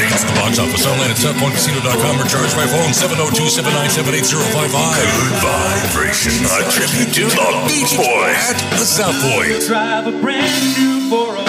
Tickets 0.00 0.24
at 0.24 0.32
the 0.32 0.36
box 0.40 0.56
office 0.56 0.88
online 0.88 1.12
at 1.12 1.20
southpointcasino.com 1.20 2.16
or 2.16 2.24
charge 2.32 2.56
by 2.56 2.64
phone 2.64 2.96
702-797-8055. 2.96 4.72
Good 4.72 5.36
Vibration, 5.44 6.32
a 6.48 6.64
tribute 6.72 7.12
to 7.12 7.28
the 7.28 7.44
Beach 7.68 7.92
Boys 7.92 8.40
at 8.48 8.56
the 8.80 8.88
South 8.88 9.20
Point. 9.20 9.60
Drive 9.68 10.08
a 10.08 10.16
brand 10.16 10.48
new 10.80 11.12
4 11.12 11.44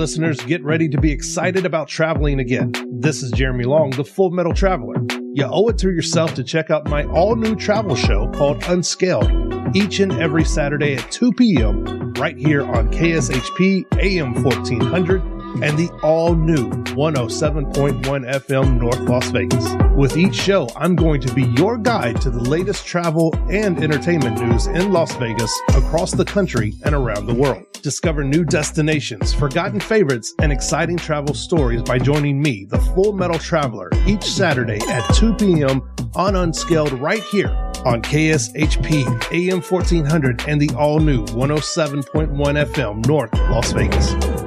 listeners, 0.00 0.40
get 0.40 0.64
ready 0.64 0.88
to 0.88 0.98
be 0.98 1.12
excited 1.12 1.66
about 1.66 1.86
traveling 1.86 2.40
again. 2.40 2.72
This 2.90 3.22
is 3.22 3.30
Jeremy 3.32 3.64
Long, 3.64 3.90
the 3.90 4.02
Full 4.02 4.30
Metal 4.30 4.54
Traveler. 4.54 4.94
You 5.34 5.44
owe 5.44 5.68
it 5.68 5.76
to 5.76 5.90
yourself 5.90 6.32
to 6.36 6.42
check 6.42 6.70
out 6.70 6.88
my 6.88 7.04
all 7.04 7.36
new 7.36 7.54
travel 7.54 7.94
show 7.94 8.26
called 8.30 8.64
Unscaled 8.66 9.30
each 9.76 10.00
and 10.00 10.10
every 10.12 10.42
Saturday 10.46 10.94
at 10.94 11.10
2 11.10 11.32
p.m. 11.32 12.14
right 12.14 12.38
here 12.38 12.64
on 12.64 12.90
KSHP 12.90 13.84
AM 14.02 14.42
1400 14.42 15.39
and 15.62 15.78
the 15.78 15.90
all 16.02 16.34
new 16.34 16.70
107.1 16.94 18.02
FM 18.02 18.80
North 18.80 19.00
Las 19.00 19.30
Vegas. 19.30 19.66
With 19.96 20.16
each 20.16 20.34
show, 20.34 20.68
I'm 20.76 20.96
going 20.96 21.20
to 21.22 21.34
be 21.34 21.44
your 21.58 21.76
guide 21.76 22.20
to 22.22 22.30
the 22.30 22.40
latest 22.40 22.86
travel 22.86 23.34
and 23.50 23.82
entertainment 23.82 24.40
news 24.40 24.66
in 24.66 24.92
Las 24.92 25.14
Vegas, 25.16 25.52
across 25.70 26.12
the 26.12 26.24
country, 26.24 26.74
and 26.84 26.94
around 26.94 27.26
the 27.26 27.34
world. 27.34 27.66
Discover 27.82 28.24
new 28.24 28.44
destinations, 28.44 29.32
forgotten 29.32 29.80
favorites, 29.80 30.34
and 30.40 30.52
exciting 30.52 30.96
travel 30.96 31.34
stories 31.34 31.82
by 31.82 31.98
joining 31.98 32.40
me, 32.40 32.66
the 32.66 32.78
Full 32.78 33.12
Metal 33.12 33.38
Traveler, 33.38 33.90
each 34.06 34.24
Saturday 34.24 34.80
at 34.88 35.06
2 35.14 35.34
p.m. 35.34 35.82
on 36.14 36.36
Unscaled 36.36 36.92
right 36.94 37.22
here 37.24 37.50
on 37.84 38.02
KSHP 38.02 39.32
AM 39.32 39.62
1400 39.62 40.44
and 40.48 40.60
the 40.60 40.70
all 40.76 41.00
new 41.00 41.24
107.1 41.26 42.28
FM 42.28 43.06
North 43.06 43.32
Las 43.50 43.72
Vegas. 43.72 44.39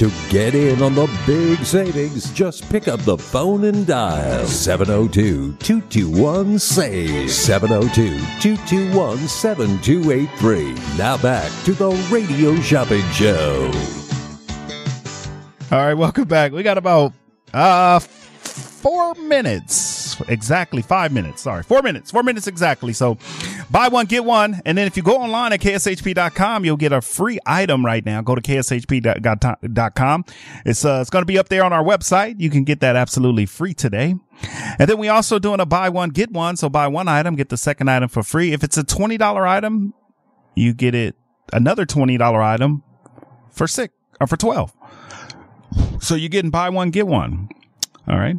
To 0.00 0.10
get 0.30 0.54
in 0.54 0.82
on 0.82 0.94
the 0.94 1.06
big 1.26 1.62
savings, 1.62 2.32
just 2.32 2.66
pick 2.70 2.88
up 2.88 3.00
the 3.00 3.18
phone 3.18 3.64
and 3.64 3.86
dial 3.86 4.46
702 4.46 5.56
221 5.56 6.58
SAVE 6.58 7.30
702 7.30 8.18
221 8.40 9.18
7283. 9.28 10.72
Now 10.96 11.18
back 11.18 11.52
to 11.64 11.74
the 11.74 11.90
Radio 12.10 12.56
Shopping 12.62 13.04
Show. 13.10 13.70
All 15.70 15.84
right, 15.84 15.92
welcome 15.92 16.24
back. 16.24 16.52
We 16.52 16.62
got 16.62 16.78
about 16.78 17.12
uh 17.52 17.98
four 17.98 19.14
minutes, 19.16 20.18
exactly 20.30 20.80
five 20.80 21.12
minutes. 21.12 21.42
Sorry, 21.42 21.62
four 21.62 21.82
minutes, 21.82 22.10
four 22.10 22.22
minutes 22.22 22.46
exactly. 22.46 22.94
So 22.94 23.18
buy 23.70 23.88
one, 23.88 24.06
get 24.06 24.24
one. 24.24 24.60
And 24.64 24.76
then 24.76 24.86
if 24.86 24.96
you 24.96 25.02
go 25.02 25.16
online 25.18 25.52
at 25.52 25.60
kshp.com, 25.60 26.64
you'll 26.64 26.76
get 26.76 26.92
a 26.92 27.00
free 27.00 27.38
item 27.46 27.84
right 27.84 28.04
now. 28.04 28.22
Go 28.22 28.34
to 28.34 28.40
kshp.com. 28.40 30.24
It's, 30.64 30.84
uh, 30.84 30.98
it's 31.00 31.10
going 31.10 31.22
to 31.22 31.26
be 31.26 31.38
up 31.38 31.48
there 31.48 31.64
on 31.64 31.72
our 31.72 31.84
website. 31.84 32.40
You 32.40 32.50
can 32.50 32.64
get 32.64 32.80
that 32.80 32.96
absolutely 32.96 33.46
free 33.46 33.74
today. 33.74 34.14
And 34.78 34.88
then 34.88 34.98
we 34.98 35.08
also 35.08 35.38
doing 35.38 35.60
a 35.60 35.66
buy 35.66 35.88
one, 35.88 36.10
get 36.10 36.30
one. 36.32 36.56
So 36.56 36.68
buy 36.68 36.88
one 36.88 37.08
item, 37.08 37.36
get 37.36 37.48
the 37.48 37.56
second 37.56 37.88
item 37.88 38.08
for 38.08 38.22
free. 38.22 38.52
If 38.52 38.64
it's 38.64 38.78
a 38.78 38.84
$20 38.84 39.48
item, 39.48 39.94
you 40.54 40.74
get 40.74 40.94
it 40.94 41.16
another 41.52 41.86
$20 41.86 42.42
item 42.42 42.82
for 43.50 43.66
six 43.66 43.94
or 44.20 44.26
for 44.26 44.36
12. 44.36 44.72
So 46.00 46.14
you're 46.14 46.28
getting 46.28 46.50
buy 46.50 46.68
one, 46.70 46.90
get 46.90 47.06
one. 47.06 47.48
All 48.08 48.18
right. 48.18 48.36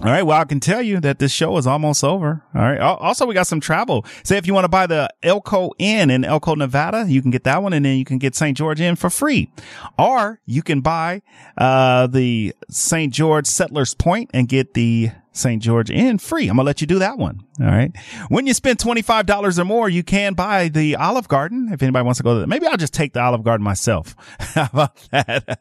All 0.00 0.10
right. 0.10 0.22
Well, 0.22 0.40
I 0.40 0.44
can 0.44 0.60
tell 0.60 0.80
you 0.80 1.00
that 1.00 1.18
this 1.18 1.32
show 1.32 1.56
is 1.56 1.66
almost 1.66 2.04
over. 2.04 2.44
All 2.54 2.62
right. 2.62 2.78
Also, 2.78 3.26
we 3.26 3.34
got 3.34 3.48
some 3.48 3.58
travel. 3.58 4.04
Say 4.22 4.36
if 4.36 4.46
you 4.46 4.54
want 4.54 4.64
to 4.64 4.68
buy 4.68 4.86
the 4.86 5.12
Elko 5.24 5.72
Inn 5.78 6.08
in 6.08 6.24
Elko, 6.24 6.54
Nevada, 6.54 7.04
you 7.08 7.20
can 7.20 7.32
get 7.32 7.42
that 7.44 7.62
one 7.64 7.72
and 7.72 7.84
then 7.84 7.98
you 7.98 8.04
can 8.04 8.18
get 8.18 8.36
St. 8.36 8.56
George 8.56 8.80
Inn 8.80 8.94
for 8.94 9.10
free. 9.10 9.50
Or 9.98 10.40
you 10.46 10.62
can 10.62 10.82
buy, 10.82 11.22
uh, 11.56 12.06
the 12.06 12.54
St. 12.70 13.12
George 13.12 13.46
Settlers 13.48 13.94
Point 13.94 14.30
and 14.32 14.48
get 14.48 14.74
the 14.74 15.10
St. 15.38 15.62
George 15.62 15.90
Inn 15.90 16.18
free. 16.18 16.48
I'm 16.48 16.56
going 16.56 16.64
to 16.64 16.66
let 16.66 16.80
you 16.80 16.86
do 16.86 16.98
that 16.98 17.18
one. 17.18 17.40
All 17.60 17.66
right. 17.66 17.92
When 18.28 18.46
you 18.46 18.54
spend 18.54 18.78
$25 18.78 19.58
or 19.58 19.64
more, 19.64 19.88
you 19.88 20.02
can 20.02 20.34
buy 20.34 20.68
the 20.68 20.96
Olive 20.96 21.28
Garden. 21.28 21.70
If 21.72 21.82
anybody 21.82 22.04
wants 22.04 22.18
to 22.18 22.24
go 22.24 22.40
that, 22.40 22.48
maybe 22.48 22.66
I'll 22.66 22.76
just 22.76 22.94
take 22.94 23.12
the 23.12 23.20
Olive 23.20 23.44
Garden 23.44 23.64
myself. 23.64 24.16
How 24.40 24.68
about 24.72 24.96
that? 25.10 25.60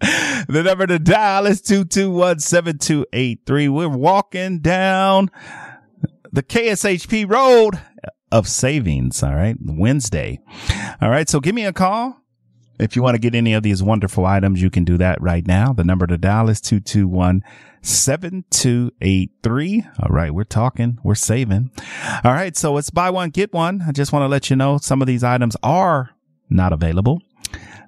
the 0.48 0.62
number 0.64 0.86
to 0.86 0.98
dial 0.98 1.46
is 1.46 1.62
221-7283. 1.62 3.68
We're 3.68 3.88
walking 3.88 4.60
down 4.60 5.30
the 6.32 6.42
KSHP 6.42 7.30
road 7.30 7.78
of 8.30 8.48
savings. 8.48 9.22
All 9.22 9.34
right. 9.34 9.56
Wednesday. 9.60 10.40
All 11.00 11.10
right. 11.10 11.28
So 11.28 11.40
give 11.40 11.54
me 11.54 11.66
a 11.66 11.72
call. 11.72 12.21
If 12.78 12.96
you 12.96 13.02
want 13.02 13.14
to 13.14 13.18
get 13.18 13.34
any 13.34 13.54
of 13.54 13.62
these 13.62 13.82
wonderful 13.82 14.26
items, 14.26 14.62
you 14.62 14.70
can 14.70 14.84
do 14.84 14.96
that 14.98 15.20
right 15.20 15.46
now. 15.46 15.72
The 15.72 15.84
number 15.84 16.06
to 16.06 16.18
dial 16.18 16.48
is 16.48 16.60
221 16.60 17.42
7283. 17.82 19.84
All 20.00 20.08
right. 20.08 20.32
We're 20.32 20.44
talking. 20.44 20.98
We're 21.02 21.14
saving. 21.14 21.70
All 22.24 22.32
right. 22.32 22.56
So 22.56 22.76
it's 22.76 22.90
buy 22.90 23.10
one, 23.10 23.30
get 23.30 23.52
one. 23.52 23.82
I 23.86 23.92
just 23.92 24.12
want 24.12 24.24
to 24.24 24.28
let 24.28 24.50
you 24.50 24.56
know 24.56 24.78
some 24.78 25.00
of 25.00 25.06
these 25.06 25.24
items 25.24 25.56
are 25.62 26.10
not 26.48 26.72
available. 26.72 27.20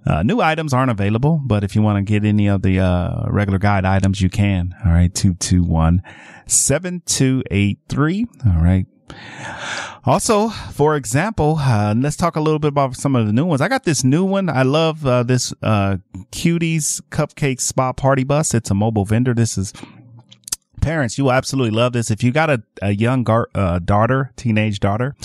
Uh, 0.07 0.23
new 0.23 0.41
items 0.41 0.75
aren't 0.75 0.91
available, 0.91 1.41
but 1.47 1.65
if 1.65 1.75
you 1.75 1.81
want 1.81 1.97
to 1.97 2.03
get 2.03 2.27
any 2.27 2.47
of 2.47 2.61
the, 2.61 2.79
uh, 2.79 3.25
regular 3.29 3.59
guide 3.59 3.87
items, 3.87 4.21
you 4.21 4.29
can. 4.29 4.75
All 4.85 4.93
right. 4.93 5.15
221 5.15 6.03
7283. 6.47 8.27
All 8.47 8.63
right. 8.63 8.87
Also, 10.05 10.49
for 10.49 10.97
example, 10.97 11.57
uh, 11.59 11.95
let's 11.97 12.17
talk 12.17 12.37
a 12.37 12.41
little 12.41 12.59
bit 12.59 12.69
about 12.69 12.95
some 12.97 13.17
of 13.17 13.27
the 13.27 13.33
new 13.33 13.47
ones. 13.47 13.61
I 13.61 13.69
got 13.69 13.85
this 13.85 14.05
new 14.05 14.25
one. 14.25 14.51
I 14.51 14.63
love 14.63 15.07
uh, 15.07 15.23
this 15.23 15.53
uh, 15.63 15.97
Cuties 16.31 17.01
Cupcake 17.11 17.61
Spa 17.61 17.93
Party 17.93 18.25
Bus. 18.25 18.53
It's 18.55 18.71
a 18.71 18.75
mobile 18.75 19.05
vendor. 19.05 19.35
This 19.35 19.57
is 19.57 19.73
parents, 20.85 21.17
you 21.17 21.25
will 21.25 21.33
absolutely 21.33 21.71
love 21.71 21.95
this. 21.95 22.11
If 22.11 22.23
you 22.23 22.31
got 22.31 22.51
a, 22.51 22.63
a 22.83 22.91
young 22.93 23.25
gar- 23.25 23.49
uh, 23.55 23.79
daughter, 23.79 24.33
teenage 24.37 24.81
daughter, 24.81 25.17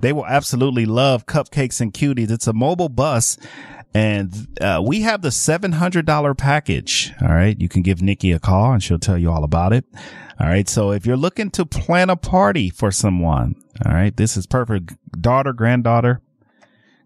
they 0.00 0.12
will 0.12 0.26
absolutely 0.26 0.86
love 0.86 1.26
cupcakes 1.26 1.80
and 1.80 1.94
cuties. 1.94 2.30
It's 2.32 2.48
a 2.48 2.52
mobile 2.52 2.88
bus. 2.88 3.38
And 3.94 4.58
uh, 4.60 4.82
we 4.84 5.02
have 5.02 5.22
the 5.22 5.28
$700 5.28 6.36
package. 6.36 7.12
All 7.22 7.28
right. 7.28 7.58
You 7.60 7.68
can 7.68 7.82
give 7.82 8.02
Nikki 8.02 8.32
a 8.32 8.40
call 8.40 8.72
and 8.72 8.82
she'll 8.82 8.98
tell 8.98 9.16
you 9.16 9.30
all 9.30 9.44
about 9.44 9.72
it. 9.72 9.84
All 10.40 10.48
right. 10.48 10.68
So 10.68 10.90
if 10.90 11.06
you're 11.06 11.16
looking 11.16 11.50
to 11.52 11.64
plan 11.64 12.10
a 12.10 12.16
party 12.16 12.70
for 12.70 12.90
someone, 12.90 13.54
all 13.86 13.92
right, 13.92 14.16
this 14.16 14.36
is 14.36 14.46
perfect. 14.46 14.94
Daughter, 15.20 15.52
granddaughter. 15.52 16.20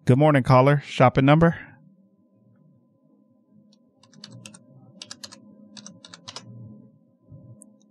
Good 0.07 0.19
morning, 0.19 0.43
caller. 0.43 0.83
Shopping 0.87 1.27
number. 1.27 1.59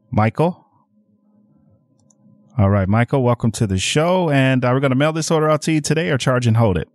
Michael. 0.10 0.66
All 2.58 2.72
right, 2.72 2.90
Michael, 2.90 3.22
welcome 3.22 3.52
to 3.52 3.68
the 3.68 3.78
show. 3.78 4.32
And 4.32 4.66
uh, 4.66 4.72
we're 4.74 4.80
going 4.80 4.90
to 4.90 4.96
mail 4.96 5.14
this 5.14 5.30
order 5.30 5.48
out 5.48 5.62
to 5.64 5.72
you 5.72 5.82
today 5.82 6.10
or 6.10 6.18
charge 6.18 6.48
and 6.48 6.58
hold 6.58 6.76
it. 6.76 6.90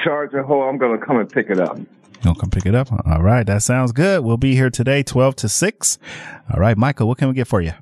Charge 0.00 0.32
and 0.32 0.44
hold. 0.44 0.64
I'm 0.68 0.78
going 0.78 0.98
to 0.98 1.04
come 1.04 1.18
and 1.18 1.28
pick 1.30 1.50
it 1.50 1.58
up. 1.60 1.78
You'll 2.24 2.34
come 2.34 2.50
pick 2.50 2.66
it 2.66 2.74
up. 2.74 2.88
All 3.06 3.22
right. 3.22 3.46
That 3.46 3.62
sounds 3.62 3.92
good. 3.92 4.24
We'll 4.24 4.36
be 4.36 4.54
here 4.54 4.70
today, 4.70 5.02
12 5.02 5.36
to 5.36 5.48
6. 5.48 5.98
All 6.52 6.60
right, 6.60 6.76
Michael, 6.76 7.06
what 7.08 7.18
can 7.18 7.28
we 7.28 7.34
get 7.34 7.46
for 7.46 7.60
you? 7.60 7.72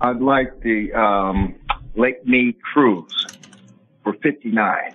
I'd 0.00 0.20
like 0.20 0.60
the 0.60 0.92
um, 0.92 1.54
Lake 1.96 2.24
Mead 2.26 2.56
cruise 2.62 3.26
for 4.02 4.12
59 4.14 4.94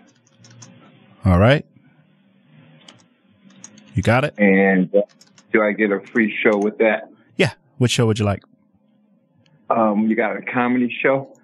All 1.26 1.39
right. 1.39 1.66
You 3.95 4.01
got 4.04 4.24
it? 4.26 4.34
And 4.38 4.93
uh, 4.95 5.01
do 5.51 5.62
I 5.62 5.72
get 5.74 5.91
a 5.91 5.99
free 5.99 6.36
show 6.43 6.58
with 6.58 6.78
that? 6.80 7.10
Yeah. 7.38 7.51
Which 7.78 7.91
show 7.91 8.06
would 8.08 8.20
you 8.20 8.26
like? 8.26 8.43
Um, 9.70 10.08
you 10.08 10.16
got 10.16 10.36
a 10.36 10.41
comedy 10.41 10.93
show? 11.01 11.36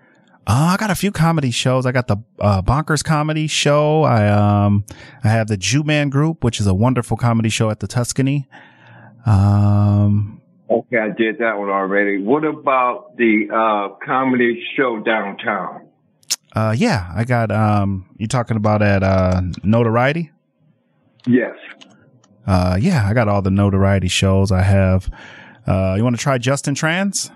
Uh, 0.51 0.71
I 0.73 0.77
got 0.77 0.89
a 0.89 0.95
few 0.95 1.11
comedy 1.11 1.51
shows. 1.51 1.85
I 1.85 1.91
got 1.91 2.07
the 2.07 2.17
uh, 2.39 2.63
Bonkers 2.63 3.03
comedy 3.03 3.45
show. 3.45 4.01
I 4.01 4.27
um 4.29 4.83
I 5.23 5.27
have 5.27 5.47
the 5.47 5.57
Jew 5.57 5.83
Man 5.83 6.09
Group, 6.09 6.43
which 6.43 6.59
is 6.59 6.65
a 6.65 6.73
wonderful 6.73 7.17
comedy 7.17 7.49
show 7.49 7.69
at 7.69 7.79
the 7.81 7.87
Tuscany. 7.87 8.47
Um, 9.27 10.41
Okay, 10.71 10.97
I 10.97 11.09
did 11.09 11.37
that 11.39 11.57
one 11.57 11.69
already. 11.69 12.19
What 12.21 12.43
about 12.45 13.15
the 13.17 13.47
uh, 13.51 13.95
comedy 14.05 14.63
show 14.75 14.99
downtown? 15.03 15.87
uh, 16.55 16.73
yeah, 16.75 17.11
I 17.15 17.25
got 17.25 17.51
um. 17.51 18.09
You 18.17 18.27
talking 18.27 18.57
about 18.57 18.81
at 18.81 19.03
uh 19.03 19.41
Notoriety? 19.63 20.31
Yes. 21.27 21.55
Uh, 22.47 22.75
yeah, 22.81 23.07
I 23.07 23.13
got 23.13 23.27
all 23.27 23.43
the 23.43 23.51
Notoriety 23.51 24.07
shows. 24.07 24.51
I 24.51 24.63
have. 24.63 25.11
Uh, 25.67 25.93
you 25.95 26.03
want 26.03 26.15
to 26.15 26.21
try 26.21 26.39
Justin 26.39 26.73
Trans? 26.73 27.29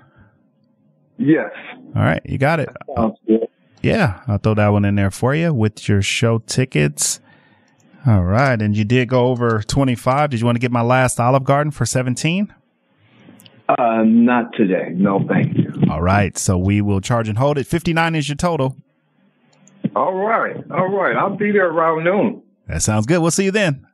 Yes. 1.19 1.51
All 1.95 2.01
right, 2.01 2.21
you 2.25 2.37
got 2.37 2.59
it. 2.59 2.69
Yeah, 3.81 4.21
I'll 4.27 4.37
throw 4.37 4.53
that 4.55 4.69
one 4.69 4.85
in 4.85 4.95
there 4.95 5.11
for 5.11 5.35
you 5.35 5.53
with 5.53 5.87
your 5.87 6.01
show 6.01 6.39
tickets. 6.39 7.19
All 8.05 8.23
right, 8.23 8.61
and 8.61 8.75
you 8.75 8.83
did 8.83 9.09
go 9.09 9.27
over 9.27 9.61
25. 9.61 10.31
Did 10.31 10.39
you 10.39 10.45
want 10.45 10.55
to 10.55 10.59
get 10.59 10.71
my 10.71 10.81
last 10.81 11.19
Olive 11.19 11.43
Garden 11.43 11.71
for 11.71 11.85
17? 11.85 12.53
Uh, 13.69 14.03
not 14.05 14.53
today. 14.53 14.89
No, 14.93 15.25
thank 15.27 15.57
you. 15.57 15.71
All 15.89 16.01
right, 16.01 16.37
so 16.37 16.57
we 16.57 16.81
will 16.81 17.01
charge 17.01 17.29
and 17.29 17.37
hold 17.37 17.57
it. 17.57 17.65
59 17.65 18.15
is 18.15 18.27
your 18.27 18.35
total. 18.35 18.75
All 19.95 20.13
right. 20.13 20.55
All 20.71 20.87
right. 20.89 21.15
I'll 21.15 21.35
be 21.35 21.51
there 21.51 21.69
around 21.69 22.03
noon. 22.03 22.41
That 22.67 22.81
sounds 22.81 23.05
good. 23.05 23.19
We'll 23.21 23.31
see 23.31 23.45
you 23.45 23.51
then. 23.51 23.85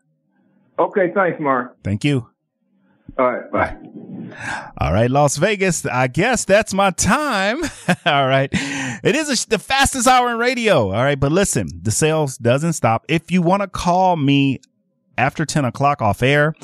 Okay. 0.78 1.12
Thanks, 1.14 1.39
Mark. 1.39 1.76
Thank 1.84 2.04
you. 2.04 2.30
All 3.18 3.32
right. 3.32 3.52
Bye. 3.52 3.78
All 4.78 4.94
right, 4.94 5.10
Las 5.10 5.38
Vegas. 5.38 5.86
I 5.86 6.08
guess 6.08 6.46
that's 6.46 6.74
my 6.74 6.92
time. 6.92 7.64
All 8.06 8.28
right. 8.28 8.50
It 8.52 9.16
is 9.16 9.46
a, 9.46 9.50
the 9.50 9.60
fastest 9.60 10.08
hour 10.08 10.32
in 10.32 10.38
radio. 10.38 10.92
All 10.92 11.04
right. 11.04 11.20
But 11.20 11.32
listen, 11.32 11.68
the 11.82 11.92
sales 11.92 12.38
doesn't 12.38 12.74
stop. 12.74 13.06
If 13.08 13.32
you 13.32 13.42
want 13.42 13.62
to 13.62 13.68
call 13.68 14.16
me 14.16 14.60
after 15.18 15.46
10 15.46 15.66
o'clock 15.66 16.02
off 16.02 16.24
air, 16.24 16.56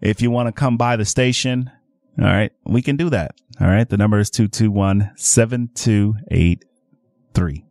if 0.00 0.22
you 0.22 0.30
want 0.30 0.48
to 0.48 0.52
come 0.52 0.76
by 0.76 0.96
the 0.96 1.04
station, 1.04 1.70
all 2.18 2.26
right, 2.26 2.52
we 2.64 2.82
can 2.82 2.96
do 2.96 3.10
that. 3.10 3.36
All 3.60 3.68
right. 3.68 3.88
The 3.88 3.96
number 3.96 4.18
is 4.18 4.30
221 4.30 5.12
7283. 5.16 7.64